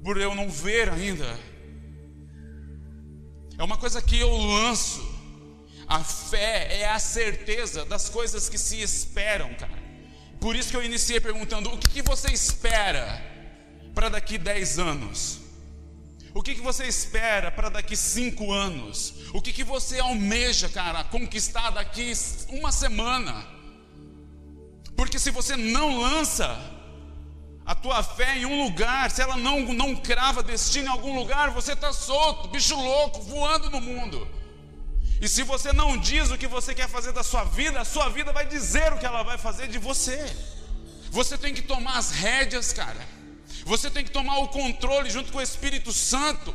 por 0.04 0.16
eu 0.16 0.36
não 0.36 0.48
ver 0.48 0.88
ainda, 0.88 1.36
é 3.58 3.64
uma 3.64 3.76
coisa 3.76 4.00
que 4.00 4.20
eu 4.20 4.32
lanço. 4.36 5.04
A 5.88 6.04
fé 6.04 6.82
é 6.82 6.88
a 6.90 7.00
certeza 7.00 7.84
das 7.84 8.08
coisas 8.08 8.48
que 8.48 8.56
se 8.56 8.80
esperam, 8.80 9.52
cara. 9.54 9.82
Por 10.40 10.54
isso 10.54 10.70
que 10.70 10.76
eu 10.76 10.84
iniciei 10.84 11.18
perguntando: 11.18 11.74
o 11.74 11.76
que, 11.76 11.88
que 11.88 12.02
você 12.02 12.28
espera 12.30 13.20
para 13.92 14.10
daqui 14.10 14.38
10 14.38 14.78
anos? 14.78 15.40
O 16.36 16.42
que, 16.42 16.54
que 16.54 16.60
você 16.60 16.84
espera 16.84 17.50
para 17.50 17.70
daqui 17.70 17.96
cinco 17.96 18.52
anos? 18.52 19.14
O 19.32 19.40
que, 19.40 19.54
que 19.54 19.64
você 19.64 19.98
almeja, 20.00 20.68
cara, 20.68 21.02
conquistar 21.02 21.70
daqui 21.70 22.12
uma 22.50 22.70
semana? 22.70 23.46
Porque 24.94 25.18
se 25.18 25.30
você 25.30 25.56
não 25.56 25.98
lança 25.98 26.54
a 27.64 27.74
tua 27.74 28.02
fé 28.02 28.36
em 28.36 28.44
um 28.44 28.64
lugar, 28.64 29.10
se 29.10 29.22
ela 29.22 29.38
não, 29.38 29.60
não 29.72 29.96
crava 29.96 30.42
destino 30.42 30.88
em 30.88 30.90
algum 30.90 31.18
lugar, 31.18 31.52
você 31.52 31.72
está 31.72 31.90
solto, 31.90 32.48
bicho 32.48 32.76
louco, 32.76 33.22
voando 33.22 33.70
no 33.70 33.80
mundo. 33.80 34.28
E 35.22 35.26
se 35.30 35.42
você 35.42 35.72
não 35.72 35.96
diz 35.96 36.30
o 36.30 36.36
que 36.36 36.46
você 36.46 36.74
quer 36.74 36.86
fazer 36.90 37.12
da 37.12 37.22
sua 37.22 37.44
vida, 37.44 37.80
a 37.80 37.84
sua 37.86 38.10
vida 38.10 38.30
vai 38.30 38.44
dizer 38.44 38.92
o 38.92 38.98
que 38.98 39.06
ela 39.06 39.22
vai 39.22 39.38
fazer 39.38 39.68
de 39.68 39.78
você. 39.78 40.22
Você 41.10 41.38
tem 41.38 41.54
que 41.54 41.62
tomar 41.62 41.96
as 41.96 42.10
rédeas, 42.10 42.74
cara. 42.74 43.16
Você 43.66 43.90
tem 43.90 44.04
que 44.04 44.12
tomar 44.12 44.38
o 44.38 44.46
controle 44.46 45.11
junto 45.11 45.32
com 45.32 45.38
o 45.38 45.42
Espírito 45.42 45.92
Santo 45.92 46.54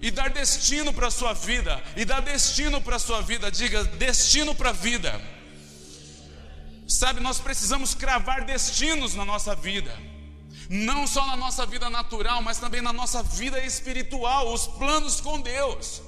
e 0.00 0.12
dar 0.12 0.30
destino 0.30 0.92
para 0.92 1.08
a 1.08 1.10
sua 1.10 1.32
vida, 1.32 1.82
e 1.96 2.04
dar 2.04 2.22
destino 2.22 2.80
para 2.80 2.96
a 2.96 3.00
sua 3.00 3.20
vida, 3.20 3.50
diga 3.50 3.82
destino 3.84 4.54
para 4.54 4.70
a 4.70 4.72
vida. 4.72 5.20
Sabe, 6.86 7.18
nós 7.18 7.40
precisamos 7.40 7.96
cravar 7.96 8.44
destinos 8.44 9.16
na 9.16 9.24
nossa 9.24 9.56
vida, 9.56 9.92
não 10.70 11.04
só 11.04 11.26
na 11.26 11.36
nossa 11.36 11.66
vida 11.66 11.90
natural, 11.90 12.40
mas 12.42 12.58
também 12.58 12.80
na 12.80 12.92
nossa 12.92 13.20
vida 13.20 13.58
espiritual, 13.64 14.52
os 14.52 14.68
planos 14.68 15.20
com 15.20 15.40
Deus. 15.40 16.00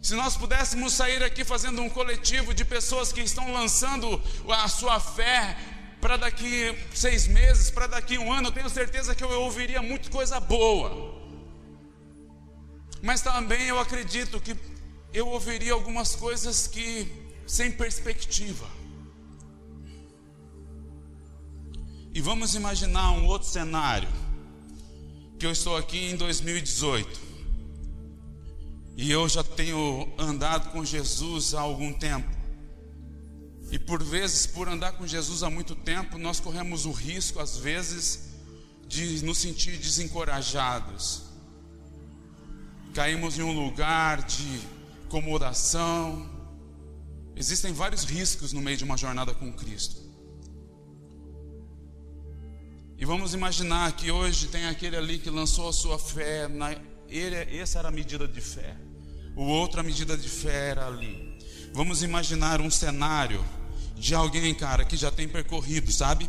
Se 0.00 0.14
nós 0.14 0.36
pudéssemos 0.36 0.92
sair 0.92 1.24
aqui 1.24 1.44
fazendo 1.44 1.82
um 1.82 1.90
coletivo 1.90 2.54
de 2.54 2.64
pessoas 2.64 3.12
que 3.12 3.20
estão 3.20 3.52
lançando 3.52 4.22
a 4.48 4.68
sua 4.68 5.00
fé 5.00 5.56
para 6.00 6.16
daqui 6.16 6.76
seis 6.94 7.26
meses, 7.26 7.70
para 7.70 7.86
daqui 7.86 8.18
um 8.18 8.32
ano, 8.32 8.48
eu 8.48 8.52
tenho 8.52 8.70
certeza 8.70 9.14
que 9.14 9.24
eu 9.24 9.30
ouviria 9.42 9.82
muito 9.82 10.10
coisa 10.10 10.38
boa. 10.38 11.18
Mas 13.02 13.20
também 13.20 13.66
eu 13.66 13.78
acredito 13.78 14.40
que 14.40 14.56
eu 15.12 15.28
ouviria 15.28 15.72
algumas 15.72 16.14
coisas 16.14 16.66
que 16.66 17.10
sem 17.46 17.72
perspectiva. 17.72 18.66
E 22.14 22.20
vamos 22.20 22.54
imaginar 22.54 23.12
um 23.12 23.26
outro 23.26 23.48
cenário. 23.48 24.08
Que 25.38 25.46
eu 25.46 25.52
estou 25.52 25.76
aqui 25.76 26.10
em 26.10 26.16
2018. 26.16 27.28
E 28.96 29.10
eu 29.10 29.28
já 29.28 29.44
tenho 29.44 30.12
andado 30.18 30.70
com 30.72 30.84
Jesus 30.84 31.54
há 31.54 31.60
algum 31.60 31.92
tempo. 31.92 32.37
E 33.70 33.78
por 33.78 34.02
vezes, 34.02 34.46
por 34.46 34.68
andar 34.68 34.92
com 34.92 35.06
Jesus 35.06 35.42
há 35.42 35.50
muito 35.50 35.74
tempo, 35.74 36.16
nós 36.18 36.40
corremos 36.40 36.86
o 36.86 36.90
risco, 36.90 37.38
às 37.38 37.56
vezes, 37.56 38.30
de 38.86 39.22
nos 39.24 39.38
sentir 39.38 39.76
desencorajados. 39.76 41.22
Caímos 42.94 43.38
em 43.38 43.42
um 43.42 43.52
lugar 43.52 44.22
de 44.22 44.60
acomodação. 45.06 46.28
Existem 47.36 47.72
vários 47.72 48.04
riscos 48.04 48.52
no 48.52 48.60
meio 48.60 48.76
de 48.76 48.84
uma 48.84 48.96
jornada 48.96 49.34
com 49.34 49.52
Cristo. 49.52 50.08
E 52.96 53.04
vamos 53.04 53.34
imaginar 53.34 53.92
que 53.92 54.10
hoje 54.10 54.48
tem 54.48 54.66
aquele 54.66 54.96
ali 54.96 55.18
que 55.18 55.30
lançou 55.30 55.68
a 55.68 55.72
sua 55.72 55.98
fé 55.98 56.48
na 56.48 56.72
ele, 57.08 57.36
essa 57.56 57.78
era 57.78 57.88
a 57.88 57.92
medida 57.92 58.26
de 58.26 58.40
fé. 58.40 58.76
O 59.36 59.44
outro, 59.44 59.80
a 59.80 59.82
medida 59.82 60.16
de 60.16 60.28
fé 60.28 60.70
era 60.70 60.86
ali. 60.86 61.38
Vamos 61.72 62.02
imaginar 62.02 62.60
um 62.60 62.70
cenário 62.70 63.44
de 63.98 64.14
alguém, 64.14 64.54
cara, 64.54 64.84
que 64.84 64.96
já 64.96 65.10
tem 65.10 65.28
percorrido, 65.28 65.90
sabe? 65.90 66.28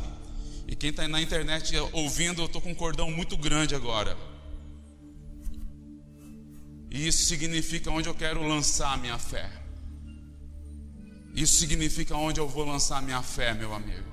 E 0.68 0.76
quem 0.76 0.90
está 0.90 1.08
na 1.08 1.22
internet 1.22 1.76
ouvindo, 1.94 2.42
eu 2.42 2.46
estou 2.46 2.62
com 2.62 2.72
um 2.72 2.76
cordão 2.76 3.10
muito 3.12 3.38
grande 3.38 3.76
agora. 3.76 4.18
E 6.92 7.08
isso 7.08 7.26
significa 7.26 7.92
onde 7.92 8.10
eu 8.10 8.16
quero 8.16 8.46
lançar 8.48 8.94
a 8.94 8.98
minha 8.98 9.18
fé. 9.18 9.50
Isso 11.36 11.58
significa 11.58 12.16
onde 12.16 12.40
eu 12.40 12.48
vou 12.48 12.66
lançar 12.66 12.98
a 12.98 13.02
minha 13.02 13.22
fé, 13.22 13.54
meu 13.54 13.74
amigo. 13.74 14.10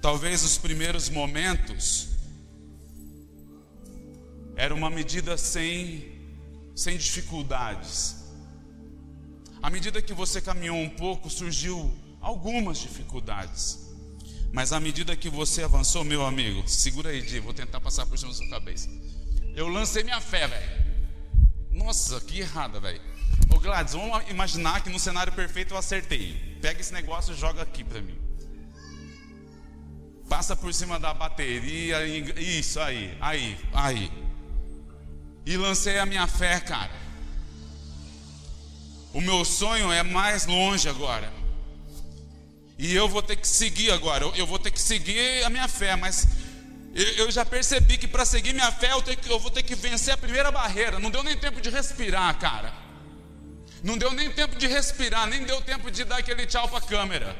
Talvez 0.00 0.42
os 0.44 0.58
primeiros 0.58 1.08
momentos 1.08 2.08
era 4.54 4.74
uma 4.74 4.90
medida 4.90 5.36
sem 5.36 6.12
sem 6.74 6.98
dificuldades. 6.98 8.16
À 9.62 9.70
medida 9.70 10.02
que 10.02 10.12
você 10.12 10.40
caminhou 10.40 10.76
um 10.76 10.90
pouco, 10.90 11.30
surgiu 11.30 11.90
algumas 12.24 12.78
dificuldades. 12.78 13.78
Mas 14.50 14.72
à 14.72 14.80
medida 14.80 15.14
que 15.16 15.28
você 15.28 15.62
avançou, 15.62 16.02
meu 16.04 16.24
amigo, 16.24 16.66
segura 16.66 17.10
aí, 17.10 17.20
Di, 17.20 17.38
vou 17.38 17.52
tentar 17.52 17.80
passar 17.80 18.06
por 18.06 18.18
cima 18.18 18.30
da 18.30 18.36
sua 18.36 18.48
cabeça. 18.48 18.88
Eu 19.54 19.68
lancei 19.68 20.02
minha 20.02 20.20
fé, 20.20 20.48
velho. 20.48 20.84
Nossa, 21.70 22.20
que 22.20 22.40
errada, 22.40 22.80
velho. 22.80 23.00
Ô 23.50 23.58
Gladys, 23.58 23.92
vamos 23.92 24.28
imaginar 24.30 24.82
que 24.82 24.90
no 24.90 24.98
cenário 24.98 25.32
perfeito 25.32 25.74
eu 25.74 25.78
acertei. 25.78 26.58
Pega 26.62 26.80
esse 26.80 26.92
negócio 26.92 27.34
e 27.34 27.36
joga 27.36 27.62
aqui 27.62 27.84
para 27.84 28.00
mim. 28.00 28.18
Passa 30.28 30.56
por 30.56 30.72
cima 30.72 30.98
da 30.98 31.12
bateria. 31.12 32.06
Isso 32.06 32.80
aí, 32.80 33.16
aí, 33.20 33.58
aí. 33.72 34.10
E 35.44 35.56
lancei 35.56 35.98
a 35.98 36.06
minha 36.06 36.26
fé, 36.26 36.58
cara. 36.60 36.92
O 39.12 39.20
meu 39.20 39.44
sonho 39.44 39.92
é 39.92 40.02
mais 40.02 40.46
longe 40.46 40.88
agora. 40.88 41.43
E 42.84 42.94
eu 42.94 43.08
vou 43.08 43.22
ter 43.22 43.36
que 43.36 43.48
seguir 43.48 43.90
agora. 43.92 44.26
Eu 44.36 44.46
vou 44.46 44.58
ter 44.58 44.70
que 44.70 44.78
seguir 44.78 45.42
a 45.42 45.48
minha 45.48 45.66
fé, 45.66 45.96
mas 45.96 46.28
eu 47.16 47.30
já 47.30 47.42
percebi 47.42 47.96
que 47.96 48.06
para 48.06 48.26
seguir 48.26 48.52
minha 48.52 48.70
fé 48.70 48.92
eu, 48.92 49.02
que, 49.02 49.30
eu, 49.30 49.38
vou 49.38 49.50
ter 49.50 49.62
que 49.62 49.74
vencer 49.74 50.12
a 50.12 50.18
primeira 50.18 50.50
barreira. 50.52 50.98
Não 50.98 51.10
deu 51.10 51.22
nem 51.22 51.34
tempo 51.34 51.62
de 51.62 51.70
respirar, 51.70 52.38
cara. 52.38 52.74
Não 53.82 53.96
deu 53.96 54.12
nem 54.12 54.30
tempo 54.30 54.54
de 54.56 54.66
respirar, 54.66 55.26
nem 55.26 55.44
deu 55.44 55.62
tempo 55.62 55.90
de 55.90 56.04
dar 56.04 56.18
aquele 56.18 56.44
tchau 56.44 56.68
para 56.68 56.76
a 56.76 56.82
câmera. 56.82 57.34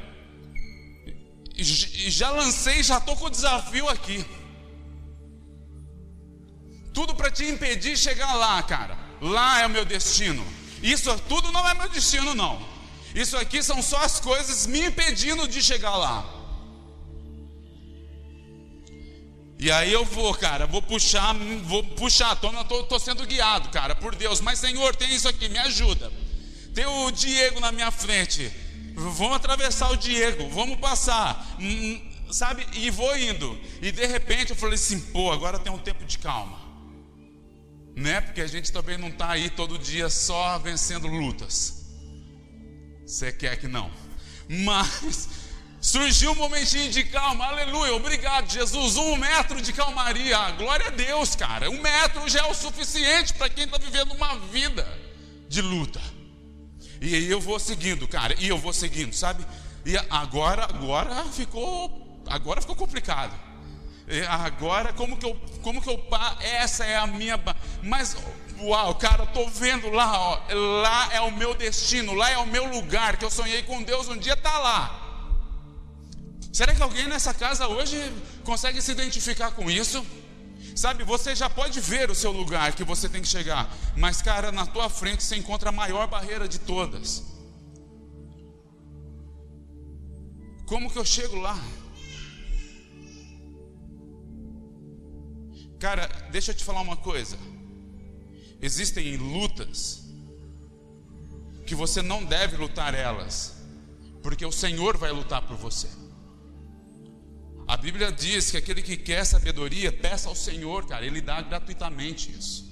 Já 1.59 2.31
lancei, 2.31 2.83
já 2.83 2.97
estou 2.97 3.15
com 3.15 3.27
o 3.27 3.31
desafio 3.31 3.87
aqui. 3.91 4.25
Tudo 6.95 7.15
para 7.15 7.31
te 7.31 7.45
impedir 7.45 7.93
de 7.93 7.99
chegar 7.99 8.33
lá, 8.33 8.63
cara. 8.63 8.97
Lá 9.21 9.61
é 9.61 9.67
o 9.67 9.71
meu 9.71 9.85
destino. 9.85 10.43
Isso 10.83 11.15
tudo 11.29 11.53
não 11.53 11.69
é 11.69 11.75
meu 11.75 11.91
destino, 11.91 12.35
não. 12.35 12.74
Isso 13.15 13.37
aqui 13.37 13.63
são 13.63 13.81
só 13.81 13.99
as 13.99 14.19
coisas 14.19 14.67
me 14.67 14.87
impedindo 14.87 15.47
de 15.47 15.63
chegar 15.63 15.97
lá. 15.97 16.29
E 19.59 19.71
aí 19.71 19.93
eu 19.93 20.05
vou, 20.05 20.35
cara, 20.35 20.67
vou 20.67 20.83
puxar, 20.83 21.33
vou 21.63 21.83
puxar, 21.83 22.35
tô, 22.37 22.51
tô, 22.65 22.83
tô 22.85 22.99
sendo 22.99 23.25
guiado, 23.25 23.69
cara, 23.69 23.95
por 23.95 24.15
Deus. 24.15 24.41
Mas 24.41 24.59
Senhor, 24.59 24.97
tem 24.97 25.15
isso 25.15 25.29
aqui, 25.29 25.49
me 25.49 25.59
ajuda. 25.59 26.13
Tem 26.75 26.85
o 26.85 27.11
Diego 27.13 27.61
na 27.61 27.71
minha 27.71 27.91
frente. 27.93 28.51
Vamos 28.97 29.37
atravessar 29.37 29.91
o 29.91 29.97
Diego, 29.97 30.49
vamos 30.51 30.79
passar. 30.79 31.57
Hum, 31.61 32.03
sabe? 32.33 32.67
E 32.75 32.91
vou 32.91 33.17
indo. 33.17 33.59
E 33.81 33.93
de 33.93 34.05
repente 34.07 34.51
eu 34.51 34.57
falei 34.57 34.75
assim, 34.75 35.01
pô, 35.01 35.31
agora 35.31 35.59
tem 35.59 35.73
um 35.73 35.79
tempo 35.79 36.05
de 36.05 36.19
calma. 36.19 36.59
Né? 37.95 38.21
Porque 38.21 38.41
a 38.41 38.47
gente 38.49 38.73
também 38.73 38.99
não 38.99 39.09
está 39.09 39.31
aí 39.31 39.49
todo 39.51 39.79
dia 39.79 40.11
só 40.11 40.59
vencendo 40.59 41.07
lutas. 41.07 41.84
Você 43.07 43.33
quer 43.33 43.59
que 43.59 43.69
não? 43.69 43.91
Mas 44.49 45.29
Surgiu 45.85 46.33
um 46.33 46.35
momentinho 46.35 46.91
de 46.91 47.05
calma, 47.05 47.45
aleluia, 47.45 47.95
obrigado 47.95 48.51
Jesus. 48.51 48.97
Um 48.97 49.17
metro 49.17 49.61
de 49.61 49.71
calmaria, 49.71 50.51
glória 50.53 50.87
a 50.87 50.91
Deus, 50.91 51.37
cara. 51.37 51.71
Um 51.71 51.79
metro 51.79 52.27
já 52.27 52.41
é 52.41 52.51
o 52.51 52.55
suficiente 52.55 53.35
para 53.35 53.51
quem 53.51 53.65
está 53.65 53.77
vivendo 53.77 54.13
uma 54.15 54.39
vida 54.39 54.89
de 55.47 55.61
luta. 55.61 56.01
E 57.03 57.15
aí 57.15 57.31
eu 57.31 57.39
vou 57.39 57.61
seguindo, 57.61 58.09
cara, 58.09 58.35
e 58.39 58.49
eu 58.49 58.57
vou 58.57 58.73
seguindo, 58.73 59.13
sabe? 59.13 59.45
E 59.85 59.95
agora, 60.09 60.65
agora 60.65 61.23
ficou, 61.27 62.25
agora 62.31 62.63
ficou 62.63 62.77
complicado. 62.77 63.39
E 64.09 64.23
agora, 64.23 64.91
como 64.95 65.19
que 65.19 65.27
eu, 65.27 65.39
como 65.61 65.83
que 65.83 65.91
eu, 65.91 66.03
essa 66.41 66.87
é 66.87 66.97
a 66.97 67.07
minha, 67.07 67.39
mas 67.83 68.17
uau, 68.67 68.95
cara, 68.95 69.27
tô 69.27 69.47
vendo 69.49 69.91
lá, 69.91 70.19
ó, 70.19 70.41
lá 70.81 71.13
é 71.13 71.21
o 71.21 71.31
meu 71.31 71.55
destino, 71.55 72.15
lá 72.15 72.31
é 72.31 72.39
o 72.39 72.47
meu 72.47 72.67
lugar 72.69 73.17
que 73.17 73.25
eu 73.25 73.31
sonhei 73.31 73.63
com 73.63 73.83
Deus 73.83 74.09
um 74.09 74.17
dia 74.17 74.37
tá 74.37 74.59
lá. 74.59 75.01
Será 76.53 76.75
que 76.75 76.83
alguém 76.83 77.09
nessa 77.09 77.35
casa 77.35 77.67
hoje 77.67 77.97
consegue 78.45 78.81
se 78.81 78.93
identificar 78.93 79.51
com 79.51 79.71
isso? 79.71 80.05
Sabe, 80.77 81.05
você 81.05 81.35
já 81.35 81.49
pode 81.49 81.81
ver 81.81 82.11
o 82.11 82.15
seu 82.15 82.33
lugar 82.33 82.73
que 82.75 82.85
você 82.85 83.09
tem 83.09 83.23
que 83.23 83.29
chegar, 83.29 83.73
mas 83.97 84.23
cara, 84.23 84.51
na 84.51 84.67
tua 84.67 84.89
frente 84.89 85.23
você 85.23 85.37
encontra 85.37 85.69
a 85.69 85.73
maior 85.73 86.07
barreira 86.07 86.49
de 86.49 86.59
todas. 86.59 87.25
Como 90.67 90.91
que 90.91 90.99
eu 90.99 91.05
chego 91.05 91.37
lá? 91.37 91.59
Cara, 95.79 96.07
deixa 96.31 96.53
eu 96.53 96.55
te 96.55 96.65
falar 96.65 96.81
uma 96.81 96.97
coisa. 96.97 97.37
Existem 98.65 99.19
lutas 99.19 100.03
que 101.67 101.75
você 101.75 102.01
não 102.01 102.25
deve 102.25 102.57
lutar 102.57 102.95
elas, 102.95 103.57
porque 104.23 104.47
o 104.47 104.51
Senhor 104.51 104.97
vai 104.97 105.13
lutar 105.13 105.43
por 105.43 105.55
você. 105.55 105.87
A 107.69 107.77
Bíblia 107.77 108.11
diz 108.11 108.51
que 108.51 108.57
aquele 108.57 108.81
que 108.81 108.97
quer 108.97 109.27
sabedoria, 109.27 109.93
peça 109.93 110.31
ao 110.31 110.35
Senhor, 110.35 110.87
cara, 110.87 111.05
Ele 111.05 111.21
dá 111.21 111.43
gratuitamente 111.43 112.31
isso. 112.31 112.65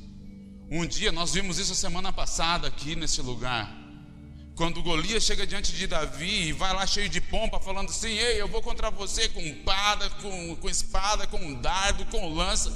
Um 0.70 0.86
dia, 0.86 1.12
nós 1.12 1.34
vimos 1.34 1.58
isso 1.58 1.74
semana 1.74 2.10
passada 2.10 2.68
aqui 2.68 2.96
nesse 2.96 3.20
lugar. 3.20 3.70
Quando 4.56 4.82
Golias 4.82 5.22
chega 5.22 5.46
diante 5.46 5.72
de 5.72 5.86
Davi 5.86 6.48
e 6.48 6.52
vai 6.52 6.72
lá 6.72 6.86
cheio 6.86 7.10
de 7.10 7.20
pompa, 7.20 7.60
falando 7.60 7.90
assim: 7.90 8.12
Ei, 8.12 8.40
eu 8.40 8.48
vou 8.48 8.62
contra 8.62 8.90
você 8.90 9.28
com 9.28 9.40
espada, 9.42 10.08
com, 10.08 10.56
com 10.56 10.70
espada, 10.70 11.26
com 11.26 11.52
dardo, 11.60 12.06
com 12.06 12.32
lança. 12.32 12.72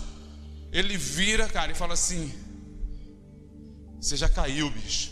Ele 0.71 0.99
vira, 0.99 1.49
cara, 1.49 1.73
e 1.73 1.75
fala 1.75 1.95
assim: 1.95 2.45
Você 4.01 4.17
já 4.17 4.29
caiu, 4.29 4.71
bicho. 4.71 5.11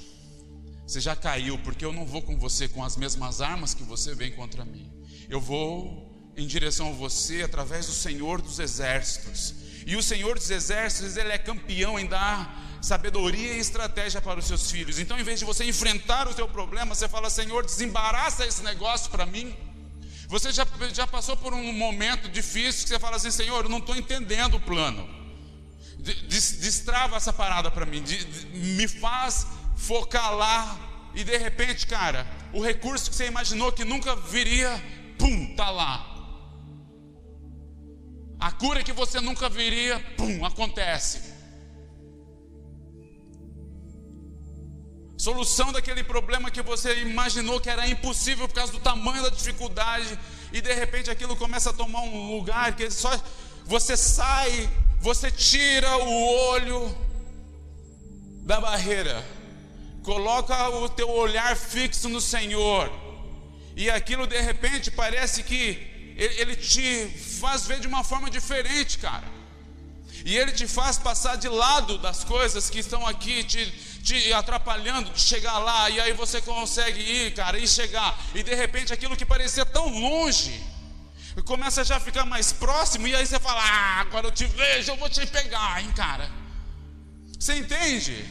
Você 0.86 1.00
já 1.00 1.16
caiu, 1.16 1.58
porque 1.58 1.84
eu 1.84 1.92
não 1.92 2.04
vou 2.04 2.22
com 2.22 2.38
você 2.38 2.68
com 2.68 2.84
as 2.84 2.96
mesmas 2.96 3.40
armas 3.40 3.72
que 3.72 3.82
você 3.82 4.14
vem 4.14 4.30
contra 4.32 4.64
mim. 4.64 4.92
Eu 5.28 5.40
vou 5.40 6.32
em 6.36 6.46
direção 6.46 6.90
a 6.90 6.92
você 6.92 7.42
através 7.42 7.86
do 7.86 7.92
Senhor 7.92 8.42
dos 8.42 8.58
Exércitos. 8.58 9.54
E 9.86 9.96
o 9.96 10.02
Senhor 10.02 10.38
dos 10.38 10.50
Exércitos, 10.50 11.16
ele 11.16 11.32
é 11.32 11.38
campeão 11.38 11.98
em 11.98 12.06
dar 12.06 12.78
sabedoria 12.82 13.54
e 13.54 13.58
estratégia 13.58 14.20
para 14.20 14.38
os 14.38 14.46
seus 14.46 14.70
filhos. 14.70 14.98
Então, 14.98 15.18
em 15.18 15.22
vez 15.22 15.38
de 15.38 15.44
você 15.44 15.64
enfrentar 15.64 16.28
o 16.28 16.34
seu 16.34 16.48
problema, 16.48 16.94
você 16.94 17.08
fala: 17.08 17.30
Senhor, 17.30 17.64
desembaraça 17.64 18.46
esse 18.46 18.62
negócio 18.62 19.10
para 19.10 19.24
mim. 19.24 19.54
Você 20.28 20.52
já, 20.52 20.66
já 20.92 21.06
passou 21.06 21.36
por 21.36 21.52
um 21.52 21.72
momento 21.72 22.28
difícil 22.28 22.82
que 22.82 22.88
você 22.88 22.98
fala 22.98 23.16
assim: 23.16 23.30
Senhor, 23.30 23.64
eu 23.64 23.70
não 23.70 23.78
estou 23.78 23.96
entendendo 23.96 24.54
o 24.56 24.60
plano. 24.60 25.23
Destrava 26.04 27.16
essa 27.16 27.32
parada 27.32 27.70
para 27.70 27.86
mim, 27.86 28.04
me 28.52 28.86
faz 28.86 29.46
focar 29.76 30.34
lá. 30.34 30.78
E 31.14 31.24
de 31.24 31.36
repente, 31.38 31.86
cara, 31.86 32.26
o 32.52 32.60
recurso 32.60 33.08
que 33.08 33.16
você 33.16 33.26
imaginou 33.26 33.72
que 33.72 33.84
nunca 33.84 34.14
viria, 34.16 34.70
pum, 35.18 35.54
tá 35.54 35.70
lá. 35.70 36.10
A 38.38 38.52
cura 38.52 38.82
que 38.82 38.92
você 38.92 39.20
nunca 39.20 39.48
viria, 39.48 39.98
pum, 40.16 40.44
acontece. 40.44 41.32
Solução 45.16 45.72
daquele 45.72 46.04
problema 46.04 46.50
que 46.50 46.60
você 46.60 47.00
imaginou 47.00 47.58
que 47.58 47.70
era 47.70 47.88
impossível 47.88 48.46
por 48.46 48.54
causa 48.54 48.72
do 48.72 48.80
tamanho 48.80 49.22
da 49.22 49.30
dificuldade, 49.30 50.18
e 50.52 50.60
de 50.60 50.74
repente 50.74 51.10
aquilo 51.10 51.34
começa 51.36 51.70
a 51.70 51.72
tomar 51.72 52.02
um 52.02 52.36
lugar 52.36 52.76
que 52.76 52.90
só 52.90 53.10
você 53.64 53.96
sai, 53.96 54.68
você 55.04 55.30
tira 55.30 55.98
o 55.98 56.48
olho 56.48 56.96
da 58.46 58.58
barreira, 58.58 59.22
coloca 60.02 60.70
o 60.70 60.88
teu 60.88 61.10
olhar 61.10 61.54
fixo 61.54 62.08
no 62.08 62.22
Senhor, 62.22 62.90
e 63.76 63.90
aquilo 63.90 64.26
de 64.26 64.40
repente 64.40 64.90
parece 64.90 65.42
que 65.42 66.16
ele 66.16 66.56
te 66.56 67.06
faz 67.38 67.66
ver 67.66 67.80
de 67.80 67.86
uma 67.86 68.02
forma 68.02 68.30
diferente, 68.30 68.96
cara. 68.96 69.28
E 70.24 70.38
ele 70.38 70.52
te 70.52 70.66
faz 70.66 70.96
passar 70.96 71.36
de 71.36 71.50
lado 71.50 71.98
das 71.98 72.24
coisas 72.24 72.70
que 72.70 72.78
estão 72.78 73.06
aqui 73.06 73.44
te, 73.44 73.70
te 74.02 74.32
atrapalhando 74.32 75.10
de 75.10 75.20
chegar 75.20 75.58
lá. 75.58 75.90
E 75.90 76.00
aí 76.00 76.14
você 76.14 76.40
consegue 76.40 76.98
ir, 76.98 77.34
cara, 77.34 77.58
e 77.58 77.68
chegar. 77.68 78.18
E 78.34 78.42
de 78.42 78.54
repente 78.54 78.90
aquilo 78.90 79.18
que 79.18 79.26
parecia 79.26 79.66
tão 79.66 79.86
longe 79.86 80.64
começa 81.42 81.82
já 81.84 81.96
a 81.96 82.00
ficar 82.00 82.24
mais 82.24 82.52
próximo. 82.52 83.06
E 83.06 83.14
aí 83.14 83.26
você 83.26 83.38
fala: 83.38 83.60
Ah, 83.60 84.00
agora 84.00 84.28
eu 84.28 84.32
te 84.32 84.46
vejo, 84.46 84.92
eu 84.92 84.96
vou 84.96 85.08
te 85.08 85.26
pegar, 85.26 85.82
hein, 85.82 85.92
cara. 85.96 86.30
Você 87.38 87.56
entende? 87.56 88.24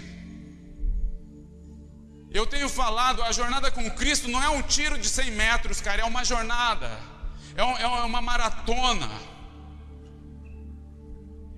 Eu 2.31 2.47
tenho 2.47 2.67
falado, 2.67 3.21
a 3.21 3.31
jornada 3.31 3.69
com 3.69 3.87
Cristo 3.91 4.27
não 4.27 4.41
é 4.41 4.49
um 4.49 4.63
tiro 4.63 4.97
de 4.97 5.07
100 5.07 5.31
metros, 5.31 5.79
cara, 5.79 6.01
é 6.01 6.05
uma 6.05 6.25
jornada, 6.25 6.89
é, 7.55 7.63
um, 7.63 7.77
é 7.77 7.85
uma 7.85 8.21
maratona. 8.23 9.07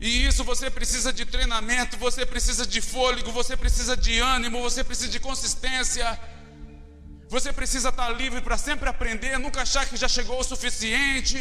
E 0.01 0.25
isso 0.27 0.43
você 0.43 0.69
precisa 0.69 1.13
de 1.13 1.25
treinamento, 1.25 1.97
você 1.97 2.25
precisa 2.25 2.67
de 2.67 2.81
fôlego, 2.81 3.31
você 3.31 3.55
precisa 3.55 3.95
de 3.95 4.19
ânimo, 4.19 4.62
você 4.62 4.84
precisa 4.84 5.10
de 5.10 5.19
consistência. 5.19 6.19
Você 7.29 7.51
precisa 7.51 7.89
estar 7.89 8.09
livre 8.09 8.41
para 8.41 8.57
sempre 8.57 8.88
aprender, 8.88 9.38
nunca 9.39 9.61
achar 9.61 9.88
que 9.88 9.97
já 9.97 10.07
chegou 10.07 10.39
o 10.39 10.43
suficiente. 10.43 11.38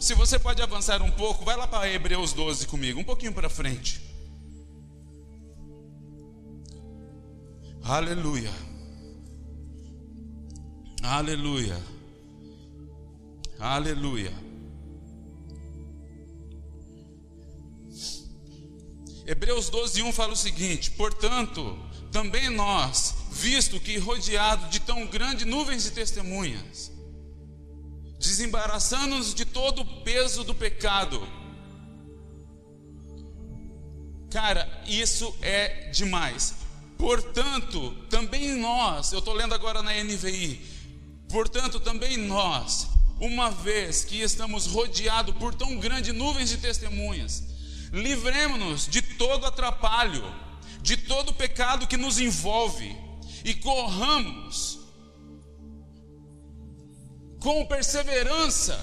Se 0.00 0.14
você 0.14 0.36
pode 0.36 0.60
avançar 0.60 1.00
um 1.00 1.10
pouco, 1.12 1.44
vai 1.44 1.56
lá 1.56 1.66
para 1.66 1.88
Hebreus 1.88 2.32
12 2.32 2.66
comigo, 2.66 2.98
um 2.98 3.04
pouquinho 3.04 3.32
para 3.32 3.48
frente. 3.48 4.00
Aleluia. 7.84 8.50
Aleluia. 11.02 11.80
Aleluia. 13.60 14.51
Hebreus 19.26 19.68
12, 19.68 20.02
1 20.02 20.12
fala 20.12 20.32
o 20.32 20.36
seguinte: 20.36 20.90
Portanto, 20.92 21.78
também 22.10 22.50
nós, 22.50 23.14
visto 23.30 23.80
que 23.80 23.96
rodeado 23.98 24.68
de 24.68 24.80
tão 24.80 25.06
grande 25.06 25.44
nuvens 25.44 25.84
de 25.84 25.92
testemunhas, 25.92 26.92
desembaraçando-nos 28.18 29.34
de 29.34 29.44
todo 29.44 29.82
o 29.82 30.02
peso 30.02 30.44
do 30.44 30.54
pecado. 30.54 31.26
Cara, 34.30 34.82
isso 34.86 35.34
é 35.42 35.90
demais. 35.90 36.54
Portanto, 36.96 37.92
também 38.08 38.56
nós, 38.56 39.12
eu 39.12 39.18
estou 39.18 39.34
lendo 39.34 39.54
agora 39.54 39.82
na 39.82 39.92
NVI, 40.02 40.60
portanto, 41.28 41.80
também 41.80 42.16
nós, 42.16 42.88
uma 43.20 43.50
vez 43.50 44.04
que 44.04 44.20
estamos 44.20 44.66
rodeados 44.66 45.34
por 45.36 45.54
tão 45.54 45.78
grandes 45.78 46.14
nuvens 46.14 46.48
de 46.48 46.58
testemunhas, 46.58 47.51
livremos-nos 47.92 48.88
de 48.88 49.02
todo 49.02 49.44
atrapalho, 49.44 50.24
de 50.80 50.96
todo 50.96 51.34
pecado 51.34 51.86
que 51.86 51.96
nos 51.96 52.18
envolve, 52.18 52.96
e 53.44 53.54
corramos 53.54 54.78
com 57.38 57.66
perseverança 57.66 58.82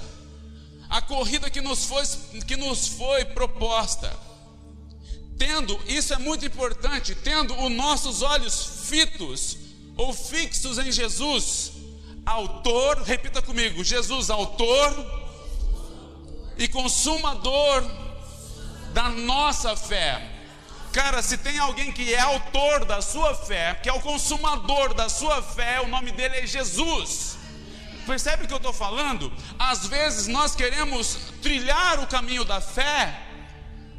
a 0.89 1.01
corrida 1.01 1.49
que 1.49 1.61
nos 1.61 1.85
foi, 1.85 2.03
que 2.45 2.55
nos 2.55 2.87
foi 2.87 3.25
proposta. 3.25 4.11
Tendo, 5.37 5.79
isso 5.87 6.13
é 6.13 6.17
muito 6.17 6.45
importante, 6.45 7.15
tendo 7.15 7.53
os 7.63 7.71
nossos 7.71 8.21
olhos 8.21 8.85
fitos 8.89 9.57
ou 9.95 10.13
fixos 10.13 10.77
em 10.77 10.91
Jesus, 10.91 11.71
autor, 12.25 13.01
repita 13.03 13.41
comigo, 13.41 13.83
Jesus, 13.83 14.29
autor 14.29 14.93
e 16.57 16.67
consumador 16.67 18.08
da 18.93 19.09
nossa 19.09 19.75
fé. 19.75 20.21
Cara, 20.91 21.21
se 21.21 21.37
tem 21.37 21.59
alguém 21.59 21.91
que 21.91 22.13
é 22.13 22.19
autor 22.19 22.83
da 22.83 23.01
sua 23.01 23.35
fé, 23.35 23.75
que 23.75 23.87
é 23.87 23.93
o 23.93 23.99
consumador 23.99 24.93
da 24.93 25.07
sua 25.07 25.41
fé, 25.41 25.79
o 25.81 25.87
nome 25.87 26.11
dele 26.11 26.37
é 26.37 26.47
Jesus. 26.47 27.37
Percebe 28.07 28.45
o 28.45 28.47
que 28.47 28.53
eu 28.53 28.57
estou 28.57 28.73
falando? 28.73 29.31
Às 29.59 29.85
vezes 29.85 30.25
nós 30.27 30.55
queremos 30.55 31.17
trilhar 31.43 31.99
o 31.99 32.07
caminho 32.07 32.43
da 32.43 32.59
fé, 32.59 33.21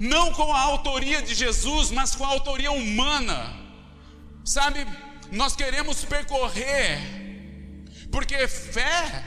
não 0.00 0.32
com 0.32 0.52
a 0.52 0.60
autoria 0.62 1.22
de 1.22 1.32
Jesus, 1.32 1.92
mas 1.92 2.16
com 2.16 2.24
a 2.24 2.28
autoria 2.28 2.72
humana. 2.72 3.54
Sabe, 4.44 4.84
nós 5.30 5.54
queremos 5.54 6.04
percorrer, 6.04 6.98
porque 8.10 8.48
fé, 8.48 9.24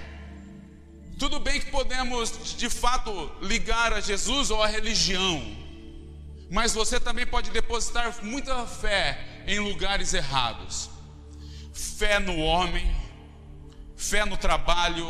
tudo 1.24 1.40
bem 1.40 1.58
que 1.58 1.72
podemos 1.72 2.54
de 2.58 2.70
fato 2.70 3.32
ligar 3.42 3.94
a 3.94 4.02
Jesus 4.02 4.52
ou 4.52 4.62
a 4.62 4.68
religião, 4.68 5.42
mas 6.52 6.74
você 6.74 7.00
também 7.00 7.26
pode 7.26 7.50
depositar 7.50 8.14
muita 8.22 8.68
fé 8.68 9.18
em 9.48 9.58
lugares 9.58 10.14
errados. 10.14 10.90
Fé 11.74 12.20
no 12.20 12.38
homem, 12.40 12.94
fé 13.96 14.26
no 14.26 14.36
trabalho, 14.36 15.08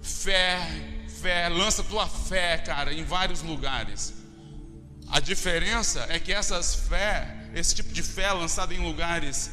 fé, 0.00 0.58
fé, 1.20 1.50
lança 1.50 1.84
tua 1.84 2.08
fé, 2.08 2.56
cara, 2.56 2.94
em 2.94 3.04
vários 3.04 3.42
lugares. 3.42 4.14
A 5.08 5.20
diferença 5.20 6.06
é 6.08 6.18
que 6.18 6.32
essas 6.32 6.74
fé, 6.88 7.50
esse 7.54 7.74
tipo 7.74 7.92
de 7.92 8.02
fé 8.02 8.32
lançada 8.32 8.72
em 8.72 8.78
lugares 8.78 9.50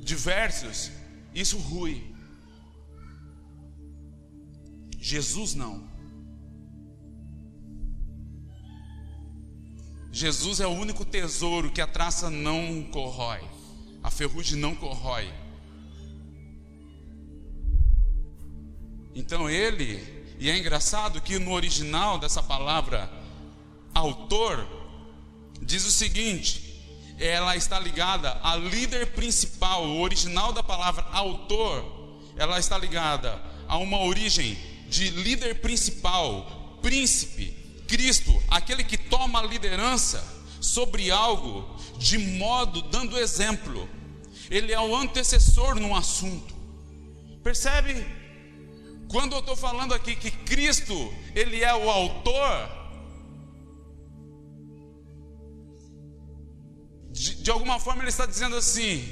diversos, 0.00 0.90
isso 1.32 1.58
rui. 1.58 2.15
Jesus 5.06 5.54
não. 5.54 5.88
Jesus 10.10 10.58
é 10.58 10.66
o 10.66 10.70
único 10.70 11.04
tesouro 11.04 11.70
que 11.70 11.80
a 11.80 11.86
traça 11.86 12.28
não 12.28 12.82
corrói, 12.90 13.40
a 14.02 14.10
ferrugem 14.10 14.58
não 14.58 14.74
corrói. 14.74 15.32
Então 19.14 19.48
ele, 19.48 20.02
e 20.40 20.50
é 20.50 20.58
engraçado 20.58 21.20
que 21.20 21.38
no 21.38 21.52
original 21.52 22.18
dessa 22.18 22.42
palavra 22.42 23.08
autor, 23.94 24.66
diz 25.62 25.86
o 25.86 25.92
seguinte: 25.92 26.82
ela 27.16 27.56
está 27.56 27.78
ligada 27.78 28.40
a 28.42 28.56
líder 28.56 29.12
principal, 29.12 29.86
o 29.86 30.00
original 30.00 30.52
da 30.52 30.64
palavra 30.64 31.04
autor, 31.12 32.20
ela 32.36 32.58
está 32.58 32.76
ligada 32.76 33.40
a 33.68 33.76
uma 33.76 34.00
origem 34.00 34.74
de 34.88 35.10
líder 35.10 35.60
principal, 35.60 36.78
príncipe, 36.82 37.54
Cristo, 37.86 38.42
aquele 38.48 38.84
que 38.84 38.96
toma 38.96 39.40
a 39.40 39.46
liderança 39.46 40.24
sobre 40.60 41.10
algo 41.10 41.76
de 41.98 42.18
modo 42.18 42.82
dando 42.82 43.18
exemplo. 43.18 43.88
Ele 44.50 44.72
é 44.72 44.80
o 44.80 44.94
antecessor 44.94 45.74
num 45.76 45.94
assunto. 45.94 46.54
Percebe 47.42 48.04
quando 49.08 49.34
eu 49.34 49.40
estou 49.40 49.56
falando 49.56 49.94
aqui 49.94 50.16
que 50.16 50.30
Cristo, 50.30 50.94
Ele 51.34 51.62
é 51.62 51.74
o 51.74 51.88
autor, 51.88 52.68
de, 57.10 57.36
de 57.36 57.50
alguma 57.50 57.78
forma 57.78 58.02
Ele 58.02 58.10
está 58.10 58.26
dizendo 58.26 58.56
assim: 58.56 59.04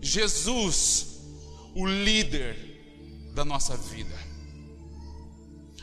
Jesus, 0.00 1.20
o 1.74 1.86
líder 1.86 3.30
da 3.34 3.44
nossa 3.44 3.76
vida, 3.76 4.14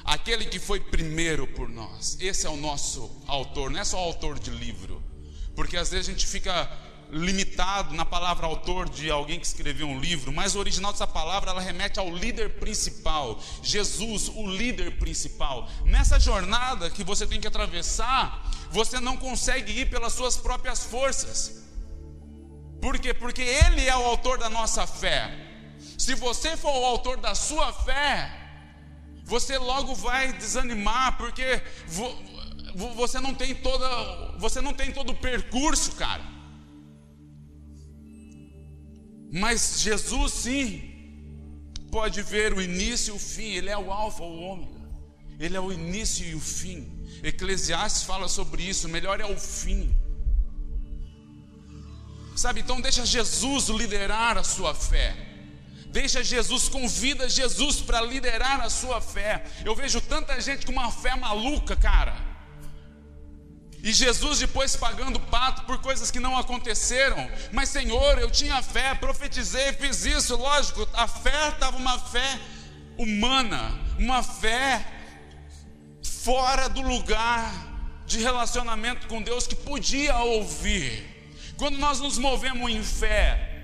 aquele 0.06 0.46
que 0.46 0.60
foi 0.60 0.80
primeiro 0.80 1.48
por 1.48 1.68
nós, 1.68 2.18
esse 2.22 2.46
é 2.46 2.50
o 2.50 2.56
nosso 2.56 3.12
autor, 3.28 3.72
não 3.72 3.80
é 3.80 3.84
só 3.84 3.98
autor 3.98 4.40
de 4.40 4.52
livro, 4.52 5.02
porque 5.56 5.76
às 5.76 5.90
vezes 5.90 6.08
a 6.08 6.12
gente 6.12 6.28
fica 6.28 6.70
limitado 7.12 7.94
na 7.94 8.06
palavra 8.06 8.46
autor 8.46 8.90
de 8.90 9.10
alguém 9.10 9.40
que 9.40 9.46
escreveu 9.46 9.88
um 9.88 10.00
livro, 10.00 10.32
mas 10.32 10.56
o 10.56 10.60
original 10.60 10.92
dessa 10.92 11.08
palavra 11.08 11.52
ela 11.52 11.62
remete 11.62 12.00
ao 12.00 12.10
líder 12.10 12.60
principal, 12.60 13.40
Jesus, 13.62 14.30
o 14.30 14.48
líder 14.48 14.98
principal. 14.98 15.70
Nessa 15.84 16.20
jornada 16.20 16.90
que 16.90 17.04
você 17.04 17.26
tem 17.26 17.40
que 17.40 17.48
atravessar, 17.48 18.50
você 18.72 19.00
não 19.00 19.18
consegue 19.18 19.72
ir 19.72 19.90
pelas 19.90 20.14
suas 20.14 20.38
próprias 20.38 20.84
forças. 20.86 21.64
Por 22.82 23.00
quê? 23.00 23.14
Porque 23.14 23.42
ele 23.42 23.88
é 23.88 23.96
o 23.96 24.06
autor 24.06 24.38
da 24.38 24.50
nossa 24.50 24.86
fé. 24.86 25.34
Se 25.98 26.14
você 26.16 26.58
for 26.58 26.76
o 26.76 26.86
autor 26.86 27.18
da 27.18 27.34
sua 27.34 27.72
fé, 27.72 28.45
você 29.36 29.58
logo 29.58 29.94
vai 29.94 30.32
desanimar, 30.32 31.18
porque 31.18 31.62
você 32.96 33.20
não 33.20 33.34
tem 33.36 33.54
toda, 33.54 33.88
você 34.38 34.62
não 34.62 34.74
tem 34.74 34.94
todo 34.94 35.10
o 35.12 35.16
percurso, 35.16 35.92
cara. 36.04 36.24
Mas 39.34 39.82
Jesus 39.82 40.32
sim 40.32 40.62
pode 41.92 42.22
ver 42.22 42.54
o 42.54 42.62
início 42.62 43.14
e 43.14 43.18
o 43.18 43.20
fim, 43.20 43.50
Ele 43.58 43.70
é 43.70 43.78
o 43.78 43.92
Alfa, 43.92 44.24
o 44.24 44.40
Ômega, 44.40 44.82
Ele 45.38 45.58
é 45.58 45.60
o 45.60 45.70
início 45.70 46.26
e 46.26 46.34
o 46.34 46.40
fim. 46.40 46.80
Eclesiastes 47.22 48.04
fala 48.04 48.30
sobre 48.30 48.64
isso, 48.64 48.88
melhor 48.88 49.20
é 49.20 49.26
o 49.26 49.38
fim. 49.38 49.94
Sabe, 52.38 52.62
então 52.62 52.80
deixa 52.80 53.06
Jesus 53.06 53.68
liderar 53.68 54.38
a 54.38 54.46
sua 54.46 54.74
fé. 54.74 55.25
Deixa 55.96 56.22
Jesus, 56.22 56.68
convida 56.68 57.30
Jesus 57.30 57.80
para 57.80 58.02
liderar 58.02 58.60
a 58.60 58.70
sua 58.70 59.00
fé. 59.00 59.46
Eu 59.64 59.74
vejo 59.74 60.02
tanta 60.02 60.42
gente 60.42 60.66
com 60.66 60.74
uma 60.74 60.92
fé 60.92 61.16
maluca, 61.16 61.74
cara. 61.74 62.14
E 63.82 63.94
Jesus 63.94 64.40
depois 64.40 64.76
pagando 64.76 65.22
pato 65.22 65.64
por 65.64 65.78
coisas 65.78 66.12
que 66.12 66.20
não 66.20 66.38
aconteceram. 66.38 67.32
Mas 67.54 67.70
Senhor, 67.70 68.20
eu 68.20 68.30
tinha 68.30 68.62
fé, 68.62 68.94
profetizei, 68.94 69.72
fiz 69.72 70.04
isso, 70.06 70.36
lógico, 70.36 70.86
a 70.92 71.08
fé 71.08 71.48
estava 71.48 71.78
uma 71.78 71.98
fé 71.98 72.42
humana, 72.98 73.80
uma 73.98 74.22
fé 74.22 74.86
fora 76.04 76.68
do 76.68 76.82
lugar 76.82 77.54
de 78.06 78.20
relacionamento 78.20 79.08
com 79.08 79.22
Deus 79.22 79.48
que 79.48 79.56
podia 79.56 80.18
ouvir. 80.18 80.92
Quando 81.56 81.78
nós 81.78 82.02
nos 82.02 82.18
movemos 82.18 82.70
em 82.70 82.84
fé, 82.84 83.55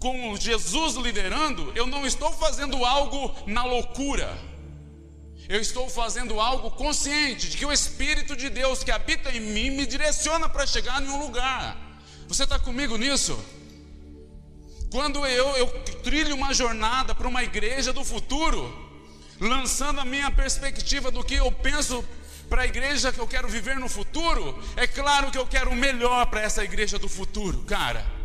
com 0.00 0.34
Jesus 0.34 0.96
liderando, 0.96 1.70
eu 1.76 1.86
não 1.86 2.06
estou 2.06 2.32
fazendo 2.32 2.84
algo 2.84 3.32
na 3.46 3.64
loucura. 3.64 4.36
Eu 5.46 5.60
estou 5.60 5.90
fazendo 5.90 6.40
algo 6.40 6.70
consciente 6.70 7.50
de 7.50 7.56
que 7.58 7.66
o 7.66 7.72
Espírito 7.72 8.34
de 8.34 8.48
Deus 8.48 8.82
que 8.82 8.90
habita 8.90 9.30
em 9.30 9.40
mim 9.40 9.70
me 9.70 9.84
direciona 9.84 10.48
para 10.48 10.66
chegar 10.66 11.02
em 11.02 11.08
um 11.08 11.20
lugar. 11.20 11.76
Você 12.26 12.44
está 12.44 12.58
comigo 12.58 12.96
nisso? 12.96 13.38
Quando 14.90 15.24
eu, 15.26 15.48
eu 15.56 15.66
trilho 16.02 16.34
uma 16.34 16.54
jornada 16.54 17.14
para 17.14 17.28
uma 17.28 17.42
igreja 17.42 17.92
do 17.92 18.04
futuro, 18.04 18.72
lançando 19.38 20.00
a 20.00 20.04
minha 20.04 20.30
perspectiva 20.30 21.10
do 21.10 21.22
que 21.22 21.34
eu 21.34 21.52
penso 21.52 22.02
para 22.48 22.62
a 22.62 22.66
igreja 22.66 23.12
que 23.12 23.20
eu 23.20 23.26
quero 23.26 23.48
viver 23.48 23.76
no 23.76 23.88
futuro, 23.88 24.60
é 24.76 24.86
claro 24.86 25.30
que 25.30 25.38
eu 25.38 25.46
quero 25.46 25.70
o 25.70 25.76
melhor 25.76 26.26
para 26.26 26.40
essa 26.40 26.64
igreja 26.64 26.98
do 26.98 27.08
futuro, 27.08 27.58
cara. 27.64 28.19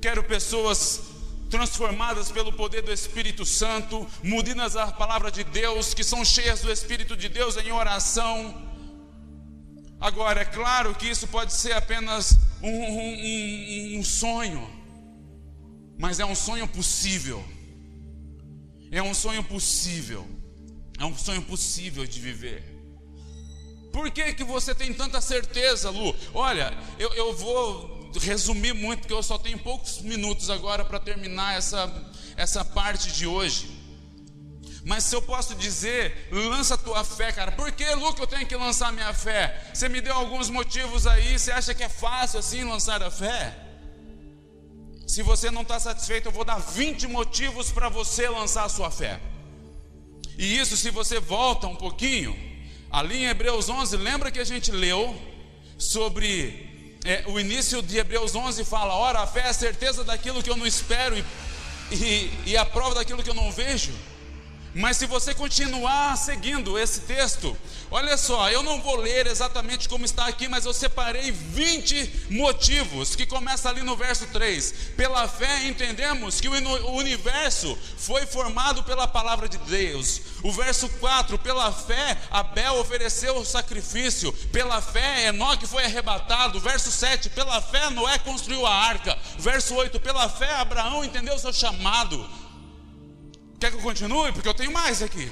Quero 0.00 0.24
pessoas 0.24 1.02
transformadas 1.50 2.30
pelo 2.30 2.52
poder 2.52 2.80
do 2.80 2.92
Espírito 2.92 3.44
Santo, 3.44 4.06
mudidas 4.22 4.76
à 4.76 4.86
palavra 4.90 5.30
de 5.30 5.44
Deus, 5.44 5.92
que 5.92 6.02
são 6.02 6.24
cheias 6.24 6.62
do 6.62 6.72
Espírito 6.72 7.16
de 7.16 7.28
Deus 7.28 7.56
em 7.56 7.70
oração. 7.70 8.70
Agora, 10.00 10.40
é 10.40 10.44
claro 10.44 10.94
que 10.94 11.06
isso 11.06 11.26
pode 11.28 11.52
ser 11.52 11.72
apenas 11.72 12.38
um, 12.62 12.70
um, 12.70 13.96
um, 13.96 13.98
um 13.98 14.04
sonho, 14.04 14.70
mas 15.98 16.18
é 16.18 16.24
um 16.24 16.34
sonho 16.34 16.66
possível. 16.66 17.44
É 18.90 19.02
um 19.02 19.12
sonho 19.12 19.44
possível. 19.44 20.26
É 20.98 21.04
um 21.04 21.16
sonho 21.16 21.42
possível 21.42 22.06
de 22.06 22.20
viver. 22.20 22.64
Por 23.92 24.10
que, 24.10 24.32
que 24.32 24.44
você 24.44 24.74
tem 24.74 24.94
tanta 24.94 25.20
certeza, 25.20 25.90
Lu? 25.90 26.14
Olha, 26.32 26.72
eu, 26.98 27.12
eu 27.14 27.36
vou 27.36 27.99
resumir 28.18 28.72
muito, 28.72 29.00
porque 29.00 29.12
eu 29.12 29.22
só 29.22 29.38
tenho 29.38 29.58
poucos 29.58 30.00
minutos 30.00 30.50
agora 30.50 30.84
para 30.84 30.98
terminar 30.98 31.56
essa, 31.56 31.92
essa 32.36 32.64
parte 32.64 33.12
de 33.12 33.26
hoje. 33.26 33.78
Mas 34.84 35.04
se 35.04 35.14
eu 35.14 35.20
posso 35.20 35.54
dizer, 35.54 36.28
lança 36.32 36.74
a 36.74 36.78
tua 36.78 37.04
fé, 37.04 37.30
cara. 37.32 37.52
Por 37.52 37.70
que, 37.72 37.84
Lu, 37.94 38.14
eu 38.18 38.26
tenho 38.26 38.46
que 38.46 38.56
lançar 38.56 38.92
minha 38.92 39.12
fé? 39.12 39.70
Você 39.74 39.88
me 39.88 40.00
deu 40.00 40.14
alguns 40.14 40.48
motivos 40.48 41.06
aí. 41.06 41.38
Você 41.38 41.52
acha 41.52 41.74
que 41.74 41.82
é 41.82 41.88
fácil 41.88 42.38
assim 42.38 42.64
lançar 42.64 43.02
a 43.02 43.10
fé? 43.10 43.54
Se 45.06 45.22
você 45.22 45.50
não 45.50 45.62
está 45.62 45.78
satisfeito, 45.78 46.28
eu 46.28 46.32
vou 46.32 46.44
dar 46.44 46.58
20 46.58 47.06
motivos 47.08 47.70
para 47.70 47.88
você 47.88 48.28
lançar 48.28 48.64
a 48.64 48.68
sua 48.68 48.90
fé. 48.90 49.20
E 50.38 50.58
isso, 50.58 50.76
se 50.76 50.90
você 50.90 51.20
volta 51.20 51.66
um 51.66 51.76
pouquinho, 51.76 52.34
Ali 52.90 53.18
em 53.18 53.26
Hebreus 53.26 53.68
11, 53.68 53.96
lembra 53.98 54.32
que 54.32 54.40
a 54.40 54.44
gente 54.44 54.72
leu 54.72 55.16
sobre 55.78 56.69
é, 57.04 57.24
o 57.26 57.40
início 57.40 57.82
de 57.82 57.98
Hebreus 57.98 58.34
11 58.34 58.64
fala: 58.64 58.94
ora, 58.94 59.20
a 59.20 59.26
fé 59.26 59.40
é 59.40 59.48
a 59.48 59.54
certeza 59.54 60.04
daquilo 60.04 60.42
que 60.42 60.50
eu 60.50 60.56
não 60.56 60.66
espero 60.66 61.16
e, 61.16 61.24
e, 61.90 62.32
e 62.46 62.56
a 62.56 62.64
prova 62.64 62.94
daquilo 62.94 63.22
que 63.22 63.30
eu 63.30 63.34
não 63.34 63.50
vejo. 63.50 63.92
Mas 64.72 64.98
se 64.98 65.06
você 65.06 65.34
continuar 65.34 66.16
seguindo 66.16 66.78
esse 66.78 67.00
texto, 67.00 67.56
olha 67.90 68.16
só, 68.16 68.48
eu 68.50 68.62
não 68.62 68.80
vou 68.80 68.94
ler 68.94 69.26
exatamente 69.26 69.88
como 69.88 70.04
está 70.04 70.26
aqui, 70.26 70.46
mas 70.46 70.64
eu 70.64 70.72
separei 70.72 71.32
20 71.32 72.26
motivos, 72.30 73.16
que 73.16 73.26
começa 73.26 73.68
ali 73.68 73.82
no 73.82 73.96
verso 73.96 74.28
3. 74.28 74.72
Pela 74.96 75.26
fé 75.26 75.66
entendemos 75.66 76.40
que 76.40 76.48
o 76.48 76.92
universo 76.92 77.76
foi 77.98 78.24
formado 78.26 78.84
pela 78.84 79.08
palavra 79.08 79.48
de 79.48 79.58
Deus. 79.58 80.20
O 80.44 80.52
verso 80.52 80.88
4, 81.00 81.36
pela 81.40 81.72
fé 81.72 82.16
Abel 82.30 82.74
ofereceu 82.74 83.36
o 83.38 83.44
sacrifício. 83.44 84.32
Pela 84.52 84.80
fé 84.80 85.26
Enoque 85.26 85.66
foi 85.66 85.84
arrebatado. 85.84 86.60
Verso 86.60 86.92
7, 86.92 87.28
pela 87.30 87.60
fé 87.60 87.90
Noé 87.90 88.18
construiu 88.18 88.64
a 88.64 88.72
arca. 88.72 89.18
Verso 89.36 89.74
8, 89.74 89.98
pela 89.98 90.28
fé 90.28 90.54
Abraão 90.54 91.04
entendeu 91.04 91.34
o 91.34 91.38
seu 91.40 91.52
chamado. 91.52 92.24
Quer 93.60 93.70
que 93.70 93.76
eu 93.76 93.82
continue? 93.82 94.32
Porque 94.32 94.48
eu 94.48 94.54
tenho 94.54 94.72
mais 94.72 95.02
aqui. 95.02 95.30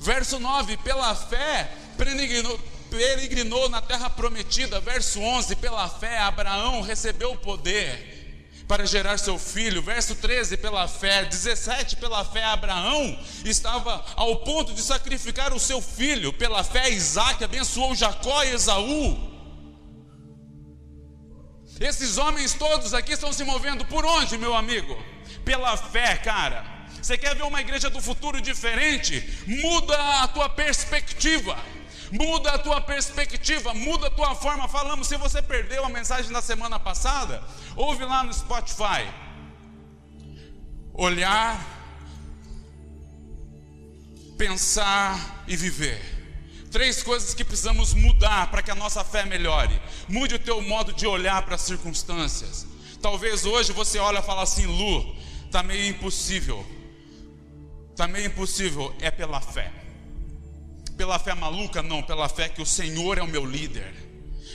Verso 0.00 0.40
9: 0.40 0.76
Pela 0.78 1.14
fé 1.14 1.70
peregrinou, 1.96 2.58
peregrinou 2.90 3.68
na 3.68 3.80
terra 3.80 4.10
prometida. 4.10 4.80
Verso 4.80 5.20
11: 5.20 5.54
Pela 5.56 5.88
fé 5.88 6.18
Abraão 6.18 6.82
recebeu 6.82 7.32
o 7.32 7.38
poder 7.38 8.18
para 8.66 8.84
gerar 8.84 9.18
seu 9.18 9.38
filho. 9.38 9.80
Verso 9.82 10.16
13, 10.16 10.56
pela 10.56 10.86
fé. 10.88 11.24
17, 11.24 11.96
pela 11.96 12.24
fé, 12.24 12.44
Abraão 12.44 13.18
estava 13.44 14.04
ao 14.16 14.36
ponto 14.36 14.74
de 14.74 14.82
sacrificar 14.82 15.54
o 15.54 15.60
seu 15.60 15.80
filho. 15.80 16.32
Pela 16.32 16.64
fé, 16.64 16.90
Isaac 16.90 17.42
abençoou 17.42 17.94
Jacó 17.94 18.42
e 18.42 18.50
Esaú. 18.50 19.38
Esses 21.80 22.18
homens 22.18 22.54
todos 22.54 22.92
aqui 22.92 23.12
estão 23.12 23.32
se 23.32 23.44
movendo 23.44 23.84
por 23.86 24.04
onde, 24.04 24.36
meu 24.36 24.54
amigo? 24.54 25.00
Pela 25.48 25.74
fé, 25.78 26.14
cara. 26.18 26.62
Você 27.00 27.16
quer 27.16 27.34
ver 27.34 27.44
uma 27.44 27.62
igreja 27.62 27.88
do 27.88 28.02
futuro 28.02 28.38
diferente? 28.38 29.26
Muda 29.46 29.96
a 30.22 30.28
tua 30.28 30.46
perspectiva. 30.46 31.56
Muda 32.12 32.52
a 32.52 32.58
tua 32.58 32.80
perspectiva, 32.82 33.72
muda 33.72 34.08
a 34.08 34.10
tua 34.10 34.34
forma. 34.34 34.68
Falamos, 34.68 35.08
se 35.08 35.16
você 35.16 35.40
perdeu 35.40 35.86
a 35.86 35.88
mensagem 35.88 36.30
da 36.30 36.42
semana 36.42 36.78
passada, 36.78 37.42
ouve 37.74 38.04
lá 38.04 38.22
no 38.22 38.32
Spotify. 38.32 39.08
Olhar, 40.92 41.58
pensar 44.36 45.44
e 45.46 45.56
viver. 45.56 45.98
Três 46.70 47.02
coisas 47.02 47.32
que 47.32 47.44
precisamos 47.44 47.94
mudar 47.94 48.50
para 48.50 48.62
que 48.62 48.70
a 48.70 48.74
nossa 48.74 49.02
fé 49.02 49.24
melhore. 49.24 49.80
Mude 50.08 50.34
o 50.34 50.38
teu 50.38 50.60
modo 50.60 50.92
de 50.92 51.06
olhar 51.06 51.40
para 51.42 51.54
as 51.54 51.62
circunstâncias. 51.62 52.66
Talvez 53.00 53.46
hoje 53.46 53.72
você 53.72 53.98
olhe 53.98 54.18
e 54.18 54.22
fala 54.22 54.42
assim, 54.42 54.66
Lu, 54.66 55.16
Está 55.48 55.62
meio 55.62 55.88
impossível. 55.88 56.64
Está 57.90 58.06
meio 58.06 58.26
impossível. 58.26 58.94
É 59.00 59.10
pela 59.10 59.40
fé. 59.40 59.72
Pela 60.94 61.18
fé 61.18 61.32
maluca? 61.32 61.82
Não, 61.82 62.02
pela 62.02 62.28
fé 62.28 62.50
que 62.50 62.60
o 62.60 62.66
Senhor 62.66 63.16
é 63.16 63.22
o 63.22 63.26
meu 63.26 63.46
líder. 63.46 63.94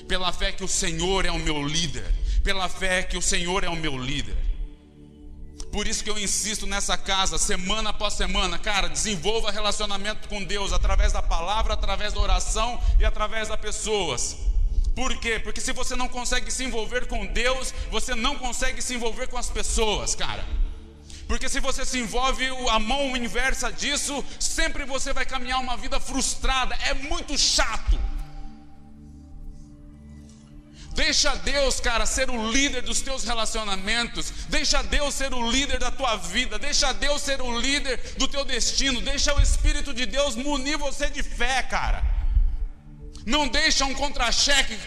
Pela 0.07 0.31
fé 0.31 0.51
que 0.51 0.63
o 0.63 0.67
Senhor 0.67 1.25
é 1.25 1.31
o 1.31 1.39
meu 1.39 1.67
líder. 1.67 2.05
Pela 2.43 2.69
fé 2.69 3.01
que 3.01 3.17
o 3.17 3.21
Senhor 3.23 3.63
é 3.63 3.69
o 3.69 3.75
meu 3.75 3.97
líder. 3.97 4.37
Por 5.71 5.87
isso 5.87 6.03
que 6.03 6.11
eu 6.11 6.19
insisto 6.19 6.67
nessa 6.67 6.95
casa, 6.95 7.39
semana 7.39 7.89
após 7.89 8.13
semana, 8.13 8.59
cara, 8.59 8.87
desenvolva 8.87 9.49
relacionamento 9.49 10.29
com 10.29 10.43
Deus 10.43 10.71
através 10.71 11.11
da 11.11 11.23
palavra, 11.23 11.73
através 11.73 12.13
da 12.13 12.19
oração 12.19 12.79
e 12.99 13.05
através 13.05 13.47
das 13.47 13.59
pessoas. 13.59 14.37
Por 14.95 15.17
quê? 15.17 15.39
Porque 15.39 15.59
se 15.59 15.73
você 15.73 15.95
não 15.95 16.07
consegue 16.07 16.51
se 16.51 16.63
envolver 16.63 17.07
com 17.07 17.25
Deus, 17.25 17.73
você 17.89 18.13
não 18.13 18.35
consegue 18.35 18.79
se 18.79 18.93
envolver 18.93 19.27
com 19.27 19.39
as 19.39 19.49
pessoas, 19.49 20.13
cara. 20.13 20.45
Porque 21.33 21.49
se 21.49 21.59
você 21.59 21.83
se 21.83 21.97
envolve 21.97 22.45
a 22.69 22.77
mão 22.77 23.17
inversa 23.17 23.71
disso, 23.71 24.23
sempre 24.39 24.85
você 24.85 25.11
vai 25.11 25.25
caminhar 25.25 25.59
uma 25.59 25.75
vida 25.75 25.99
frustrada. 25.99 26.75
É 26.75 26.93
muito 26.93 27.35
chato. 27.35 27.99
Deixa 30.93 31.33
Deus, 31.37 31.79
cara, 31.79 32.05
ser 32.05 32.29
o 32.29 32.51
líder 32.51 32.83
dos 32.83 33.01
teus 33.01 33.23
relacionamentos. 33.23 34.29
Deixa 34.47 34.83
Deus 34.83 35.15
ser 35.15 35.33
o 35.33 35.49
líder 35.49 35.79
da 35.79 35.89
tua 35.89 36.17
vida. 36.17 36.59
Deixa 36.59 36.93
Deus 36.93 37.23
ser 37.23 37.41
o 37.41 37.59
líder 37.59 38.13
do 38.15 38.27
teu 38.27 38.45
destino. 38.45 39.01
Deixa 39.01 39.33
o 39.33 39.41
Espírito 39.41 39.91
de 39.91 40.05
Deus 40.05 40.35
munir 40.35 40.77
você 40.77 41.09
de 41.09 41.23
fé, 41.23 41.63
cara. 41.63 42.03
Não 43.25 43.47
deixa 43.47 43.85
um 43.85 43.95
contra-cheque 43.95 44.77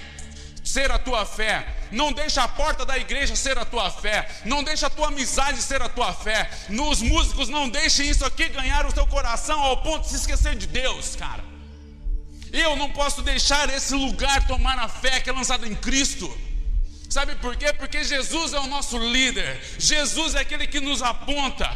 ser 0.67 0.91
a 0.91 0.99
tua 0.99 1.25
fé. 1.25 1.67
Não 1.93 2.13
deixa 2.13 2.43
a 2.43 2.49
porta 2.49 2.85
da 2.85 2.99
igreja 2.99 3.37
ser 3.37 3.57
a 3.57 3.65
tua 3.65 3.89
fé. 3.89 4.29
Não 4.45 4.65
deixa 4.65 4.89
a 4.89 4.91
tua 4.91 5.09
amizade 5.09 5.63
ser 5.63 5.81
a 5.81 5.89
tua 5.89 6.13
fé. 6.13 6.51
Nos 6.69 7.01
músicos 7.01 7.49
não 7.49 7.69
deixem 7.69 8.09
isso 8.11 8.25
aqui 8.25 8.49
ganhar 8.49 8.85
o 8.85 8.93
teu 8.93 9.07
coração 9.07 9.61
ao 9.61 9.81
ponto 9.83 10.03
de 10.03 10.09
se 10.11 10.17
esquecer 10.17 10.57
de 10.57 10.67
Deus, 10.67 11.15
cara. 11.15 11.45
Eu 12.53 12.75
não 12.75 12.91
posso 12.91 13.23
deixar 13.23 13.69
esse 13.71 13.95
lugar 13.95 14.47
tomar 14.47 14.79
a 14.79 14.89
fé 14.89 15.21
que 15.21 15.31
é 15.31 15.33
lançada 15.33 15.67
em 15.69 15.75
Cristo. 15.75 16.37
Sabe 17.09 17.37
por 17.37 17.57
quê? 17.57 17.73
Porque 17.73 18.03
Jesus 18.03 18.53
é 18.53 18.59
o 18.59 18.67
nosso 18.67 18.99
líder. 18.99 19.61
Jesus 19.79 20.35
é 20.35 20.41
aquele 20.41 20.67
que 20.67 20.81
nos 20.81 21.01
aponta. 21.01 21.71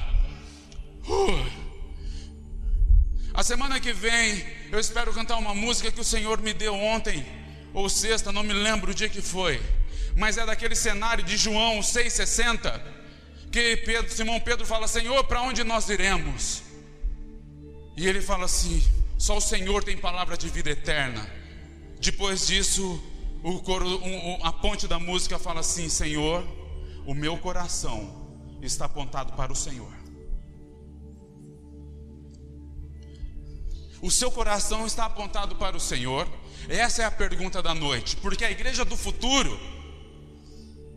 Uh. 1.06 1.60
A 3.32 3.44
semana 3.44 3.78
que 3.78 3.92
vem 3.92 4.44
eu 4.72 4.80
espero 4.80 5.12
cantar 5.12 5.36
uma 5.36 5.54
música 5.54 5.90
que 5.92 6.00
o 6.00 6.04
Senhor 6.04 6.40
me 6.40 6.52
deu 6.52 6.74
ontem 6.74 7.24
ou 7.72 7.88
sexta, 7.88 8.32
não 8.32 8.42
me 8.42 8.52
lembro 8.52 8.90
o 8.90 8.94
dia 8.94 9.08
que 9.08 9.22
foi, 9.22 9.60
mas 10.16 10.36
é 10.38 10.44
daquele 10.44 10.74
cenário 10.74 11.24
de 11.24 11.36
João 11.36 11.80
6,60, 11.80 12.80
que 13.50 13.76
Pedro, 13.78 14.12
Simão 14.12 14.40
Pedro 14.40 14.66
fala: 14.66 14.86
Senhor, 14.88 15.24
para 15.24 15.42
onde 15.42 15.64
nós 15.64 15.88
iremos? 15.88 16.62
E 17.96 18.06
ele 18.06 18.20
fala 18.20 18.44
assim: 18.44 18.82
só 19.18 19.36
o 19.36 19.40
Senhor 19.40 19.84
tem 19.84 19.96
palavra 19.96 20.36
de 20.36 20.48
vida 20.48 20.70
eterna. 20.70 21.28
Depois 22.00 22.46
disso, 22.46 23.02
coro, 23.64 23.86
um, 24.02 24.44
a 24.44 24.52
ponte 24.52 24.88
da 24.88 24.98
música 24.98 25.38
fala 25.38 25.60
assim: 25.60 25.88
Senhor, 25.88 26.46
o 27.06 27.14
meu 27.14 27.36
coração 27.36 28.58
está 28.62 28.86
apontado 28.86 29.32
para 29.34 29.52
o 29.52 29.56
Senhor. 29.56 29.92
O 34.02 34.10
seu 34.10 34.30
coração 34.30 34.86
está 34.86 35.04
apontado 35.04 35.56
para 35.56 35.76
o 35.76 35.80
Senhor. 35.80 36.26
Essa 36.68 37.02
é 37.02 37.04
a 37.04 37.10
pergunta 37.10 37.62
da 37.62 37.74
noite, 37.74 38.16
porque 38.16 38.44
a 38.44 38.50
igreja 38.50 38.84
do 38.84 38.96
futuro 38.96 39.58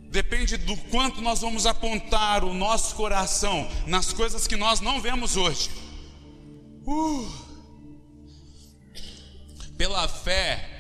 depende 0.10 0.58
do 0.58 0.78
quanto 0.92 1.22
nós 1.22 1.42
vamos 1.42 1.66
apontar 1.66 2.44
o 2.44 2.54
nosso 2.54 2.96
coração 2.96 3.68
nas 3.88 4.14
coisas 4.14 4.46
que 4.46 4.56
nós 4.56 4.80
não 4.80 5.02
vemos 5.02 5.36
hoje. 5.36 5.72
Uh. 6.86 7.32
Pela 9.76 10.08
fé, 10.08 10.73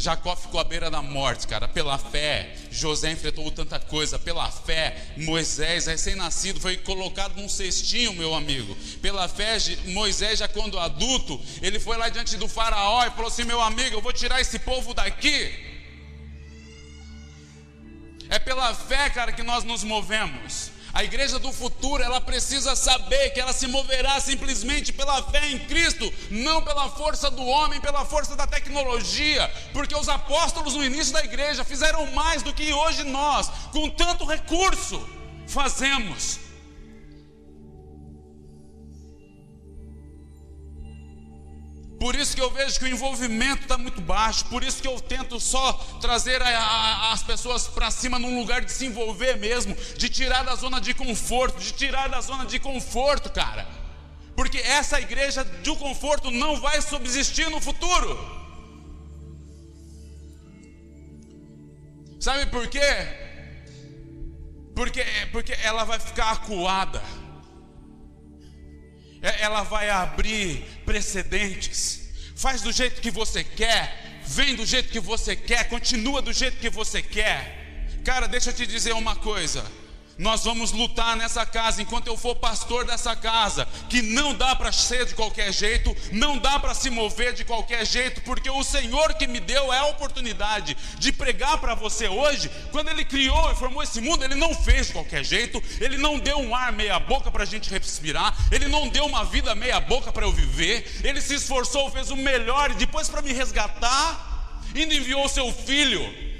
Jacó 0.00 0.34
ficou 0.34 0.58
à 0.58 0.64
beira 0.64 0.90
da 0.90 1.00
morte, 1.00 1.46
cara. 1.46 1.68
Pela 1.68 1.96
fé, 1.96 2.56
José 2.70 3.12
enfrentou 3.12 3.48
tanta 3.52 3.78
coisa. 3.78 4.18
Pela 4.18 4.50
fé, 4.50 4.96
Moisés, 5.16 5.86
recém-nascido, 5.86 6.60
foi 6.60 6.76
colocado 6.76 7.36
num 7.36 7.48
cestinho, 7.48 8.12
meu 8.12 8.34
amigo. 8.34 8.76
Pela 9.00 9.28
fé, 9.28 9.56
Moisés, 9.86 10.40
já 10.40 10.48
quando 10.48 10.80
adulto, 10.80 11.40
ele 11.62 11.78
foi 11.78 11.96
lá 11.96 12.08
diante 12.08 12.36
do 12.36 12.48
Faraó 12.48 13.04
e 13.04 13.10
falou 13.10 13.28
assim: 13.28 13.44
Meu 13.44 13.60
amigo, 13.60 13.96
eu 13.96 14.00
vou 14.00 14.12
tirar 14.12 14.40
esse 14.40 14.58
povo 14.58 14.92
daqui. 14.92 15.52
É 18.28 18.38
pela 18.38 18.74
fé, 18.74 19.08
cara, 19.10 19.32
que 19.32 19.44
nós 19.44 19.62
nos 19.62 19.84
movemos. 19.84 20.73
A 20.94 21.02
igreja 21.02 21.40
do 21.40 21.52
futuro, 21.52 22.04
ela 22.04 22.20
precisa 22.20 22.76
saber 22.76 23.30
que 23.30 23.40
ela 23.40 23.52
se 23.52 23.66
moverá 23.66 24.20
simplesmente 24.20 24.92
pela 24.92 25.20
fé 25.24 25.50
em 25.50 25.58
Cristo, 25.58 26.12
não 26.30 26.62
pela 26.62 26.88
força 26.88 27.28
do 27.28 27.44
homem, 27.44 27.80
pela 27.80 28.04
força 28.04 28.36
da 28.36 28.46
tecnologia, 28.46 29.52
porque 29.72 29.96
os 29.96 30.08
apóstolos 30.08 30.76
no 30.76 30.84
início 30.84 31.12
da 31.12 31.24
igreja 31.24 31.64
fizeram 31.64 32.06
mais 32.12 32.44
do 32.44 32.54
que 32.54 32.72
hoje 32.72 33.02
nós, 33.02 33.50
com 33.72 33.90
tanto 33.90 34.24
recurso, 34.24 35.04
fazemos. 35.48 36.43
Por 42.04 42.14
isso 42.14 42.36
que 42.36 42.42
eu 42.42 42.50
vejo 42.50 42.78
que 42.78 42.84
o 42.84 42.88
envolvimento 42.88 43.62
está 43.62 43.78
muito 43.78 43.98
baixo. 44.02 44.44
Por 44.44 44.62
isso 44.62 44.82
que 44.82 44.86
eu 44.86 45.00
tento 45.00 45.40
só 45.40 45.72
trazer 46.02 46.42
a, 46.42 46.48
a, 46.50 47.12
as 47.12 47.22
pessoas 47.22 47.66
para 47.66 47.90
cima 47.90 48.18
num 48.18 48.38
lugar 48.38 48.62
de 48.62 48.70
se 48.70 48.84
envolver 48.84 49.38
mesmo, 49.38 49.74
de 49.96 50.10
tirar 50.10 50.44
da 50.44 50.54
zona 50.54 50.82
de 50.82 50.92
conforto, 50.92 51.58
de 51.58 51.72
tirar 51.72 52.10
da 52.10 52.20
zona 52.20 52.44
de 52.44 52.58
conforto, 52.58 53.30
cara. 53.30 53.66
Porque 54.36 54.58
essa 54.58 55.00
igreja 55.00 55.44
do 55.44 55.74
conforto 55.76 56.30
não 56.30 56.60
vai 56.60 56.78
subsistir 56.82 57.48
no 57.48 57.58
futuro. 57.58 58.18
Sabe 62.20 62.44
por 62.50 62.68
quê? 62.68 62.92
Porque, 64.74 65.02
porque 65.32 65.56
ela 65.62 65.84
vai 65.84 65.98
ficar 65.98 66.32
acuada 66.32 67.02
ela 69.30 69.62
vai 69.62 69.90
abrir 69.90 70.64
precedentes. 70.84 72.08
Faz 72.36 72.62
do 72.62 72.72
jeito 72.72 73.00
que 73.00 73.10
você 73.10 73.42
quer, 73.42 74.20
vem 74.26 74.54
do 74.54 74.66
jeito 74.66 74.90
que 74.90 75.00
você 75.00 75.34
quer, 75.34 75.68
continua 75.68 76.20
do 76.20 76.32
jeito 76.32 76.58
que 76.58 76.70
você 76.70 77.00
quer. 77.02 77.86
Cara, 78.04 78.26
deixa 78.26 78.50
eu 78.50 78.54
te 78.54 78.66
dizer 78.66 78.92
uma 78.92 79.16
coisa. 79.16 79.64
Nós 80.16 80.44
vamos 80.44 80.70
lutar 80.70 81.16
nessa 81.16 81.44
casa 81.44 81.82
enquanto 81.82 82.06
eu 82.06 82.16
for 82.16 82.36
pastor 82.36 82.84
dessa 82.84 83.16
casa, 83.16 83.66
que 83.88 84.00
não 84.00 84.32
dá 84.32 84.54
para 84.54 84.70
ser 84.70 85.06
de 85.06 85.14
qualquer 85.14 85.52
jeito, 85.52 85.94
não 86.12 86.38
dá 86.38 86.58
para 86.58 86.72
se 86.72 86.88
mover 86.88 87.32
de 87.32 87.44
qualquer 87.44 87.84
jeito, 87.84 88.20
porque 88.22 88.48
o 88.48 88.62
Senhor 88.62 89.14
que 89.14 89.26
me 89.26 89.40
deu 89.40 89.72
é 89.72 89.78
a 89.78 89.86
oportunidade 89.86 90.76
de 90.98 91.12
pregar 91.12 91.58
para 91.58 91.74
você 91.74 92.06
hoje. 92.06 92.48
Quando 92.70 92.90
Ele 92.90 93.04
criou 93.04 93.50
e 93.50 93.56
formou 93.56 93.82
esse 93.82 94.00
mundo, 94.00 94.24
Ele 94.24 94.36
não 94.36 94.54
fez 94.54 94.86
de 94.86 94.92
qualquer 94.92 95.24
jeito, 95.24 95.62
Ele 95.80 95.96
não 95.96 96.18
deu 96.18 96.38
um 96.38 96.54
ar 96.54 96.72
meia-boca 96.72 97.30
para 97.30 97.42
a 97.42 97.46
gente 97.46 97.70
respirar, 97.70 98.36
Ele 98.52 98.68
não 98.68 98.88
deu 98.88 99.06
uma 99.06 99.24
vida 99.24 99.54
meia-boca 99.54 100.12
para 100.12 100.26
eu 100.26 100.32
viver, 100.32 101.00
Ele 101.02 101.20
se 101.20 101.34
esforçou, 101.34 101.90
fez 101.90 102.10
o 102.10 102.16
melhor 102.16 102.70
e 102.70 102.74
depois 102.74 103.08
para 103.08 103.22
me 103.22 103.32
resgatar, 103.32 104.62
ainda 104.74 104.94
enviou 104.94 105.24
o 105.24 105.28
seu 105.28 105.52
filho 105.52 106.33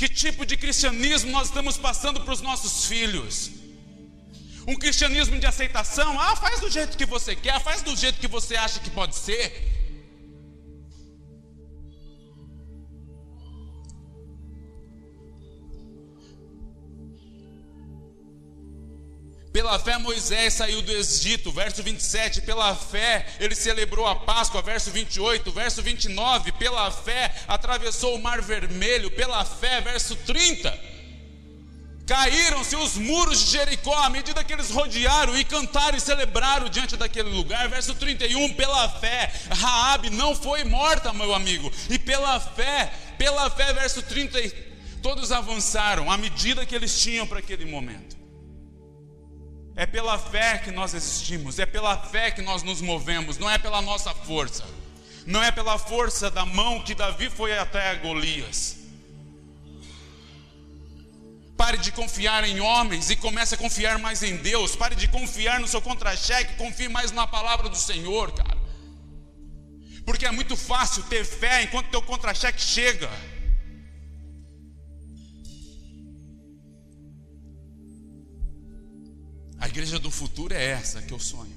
Que 0.00 0.08
tipo 0.08 0.46
de 0.46 0.56
cristianismo 0.56 1.30
nós 1.30 1.48
estamos 1.48 1.76
passando 1.76 2.22
para 2.22 2.32
os 2.32 2.40
nossos 2.40 2.86
filhos? 2.86 3.50
Um 4.66 4.74
cristianismo 4.74 5.38
de 5.38 5.44
aceitação? 5.44 6.18
Ah, 6.18 6.34
faz 6.34 6.58
do 6.58 6.70
jeito 6.70 6.96
que 6.96 7.04
você 7.04 7.36
quer, 7.36 7.60
faz 7.60 7.82
do 7.82 7.94
jeito 7.94 8.18
que 8.18 8.26
você 8.26 8.56
acha 8.56 8.80
que 8.80 8.88
pode 8.88 9.14
ser. 9.14 9.69
Pela 19.60 19.78
fé 19.78 19.98
Moisés 19.98 20.54
saiu 20.54 20.80
do 20.80 20.90
Egito, 20.90 21.52
verso 21.52 21.82
27. 21.82 22.40
Pela 22.40 22.74
fé 22.74 23.26
ele 23.38 23.54
celebrou 23.54 24.06
a 24.06 24.16
Páscoa, 24.16 24.62
verso 24.62 24.90
28. 24.90 25.52
Verso 25.52 25.82
29. 25.82 26.50
Pela 26.52 26.90
fé 26.90 27.30
atravessou 27.46 28.14
o 28.14 28.22
Mar 28.22 28.40
Vermelho. 28.40 29.10
Pela 29.10 29.44
fé, 29.44 29.82
verso 29.82 30.16
30. 30.16 30.72
Caíram-se 32.06 32.74
os 32.74 32.94
muros 32.94 33.38
de 33.38 33.50
Jericó 33.50 33.94
à 34.02 34.08
medida 34.08 34.42
que 34.42 34.50
eles 34.50 34.70
rodearam 34.70 35.36
e 35.36 35.44
cantaram 35.44 35.98
e 35.98 36.00
celebraram 36.00 36.70
diante 36.70 36.96
daquele 36.96 37.28
lugar. 37.28 37.68
Verso 37.68 37.94
31, 37.94 38.54
pela 38.54 38.88
fé, 38.88 39.30
Raabe 39.50 40.08
não 40.08 40.34
foi 40.34 40.64
morta, 40.64 41.12
meu 41.12 41.34
amigo. 41.34 41.70
E 41.90 41.98
pela 41.98 42.40
fé, 42.40 42.90
pela 43.18 43.50
fé, 43.50 43.74
verso 43.74 44.00
30, 44.00 44.40
todos 45.02 45.30
avançaram 45.30 46.10
à 46.10 46.16
medida 46.16 46.64
que 46.64 46.74
eles 46.74 46.98
tinham 46.98 47.26
para 47.26 47.40
aquele 47.40 47.66
momento. 47.66 48.19
É 49.80 49.86
pela 49.86 50.18
fé 50.18 50.58
que 50.58 50.70
nós 50.70 50.92
existimos, 50.92 51.58
é 51.58 51.64
pela 51.64 51.96
fé 51.96 52.30
que 52.30 52.42
nós 52.42 52.62
nos 52.62 52.82
movemos, 52.82 53.38
não 53.38 53.48
é 53.48 53.56
pela 53.56 53.80
nossa 53.80 54.12
força, 54.12 54.62
não 55.24 55.42
é 55.42 55.50
pela 55.50 55.78
força 55.78 56.30
da 56.30 56.44
mão 56.44 56.82
que 56.82 56.94
Davi 56.94 57.30
foi 57.30 57.58
até 57.58 57.94
Golias. 57.94 58.76
Pare 61.56 61.78
de 61.78 61.90
confiar 61.92 62.44
em 62.44 62.60
homens 62.60 63.08
e 63.08 63.16
comece 63.16 63.54
a 63.54 63.56
confiar 63.56 63.98
mais 63.98 64.22
em 64.22 64.36
Deus. 64.36 64.76
Pare 64.76 64.94
de 64.94 65.08
confiar 65.08 65.58
no 65.60 65.66
seu 65.66 65.80
contra-cheque, 65.80 66.56
confie 66.56 66.90
mais 66.90 67.10
na 67.10 67.26
palavra 67.26 67.66
do 67.66 67.76
Senhor, 67.76 68.32
cara. 68.32 68.58
Porque 70.04 70.26
é 70.26 70.30
muito 70.30 70.58
fácil 70.58 71.02
ter 71.04 71.24
fé 71.24 71.62
enquanto 71.62 71.88
teu 71.88 72.02
contra-cheque 72.02 72.60
chega. 72.60 73.08
A 79.60 79.68
igreja 79.68 79.98
do 79.98 80.10
futuro 80.10 80.54
é 80.54 80.64
essa 80.64 81.02
que 81.02 81.12
eu 81.12 81.18
sonho. 81.18 81.54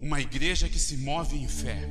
Uma 0.00 0.20
igreja 0.20 0.66
que 0.66 0.78
se 0.78 0.96
move 0.96 1.36
em 1.36 1.46
fé. 1.46 1.86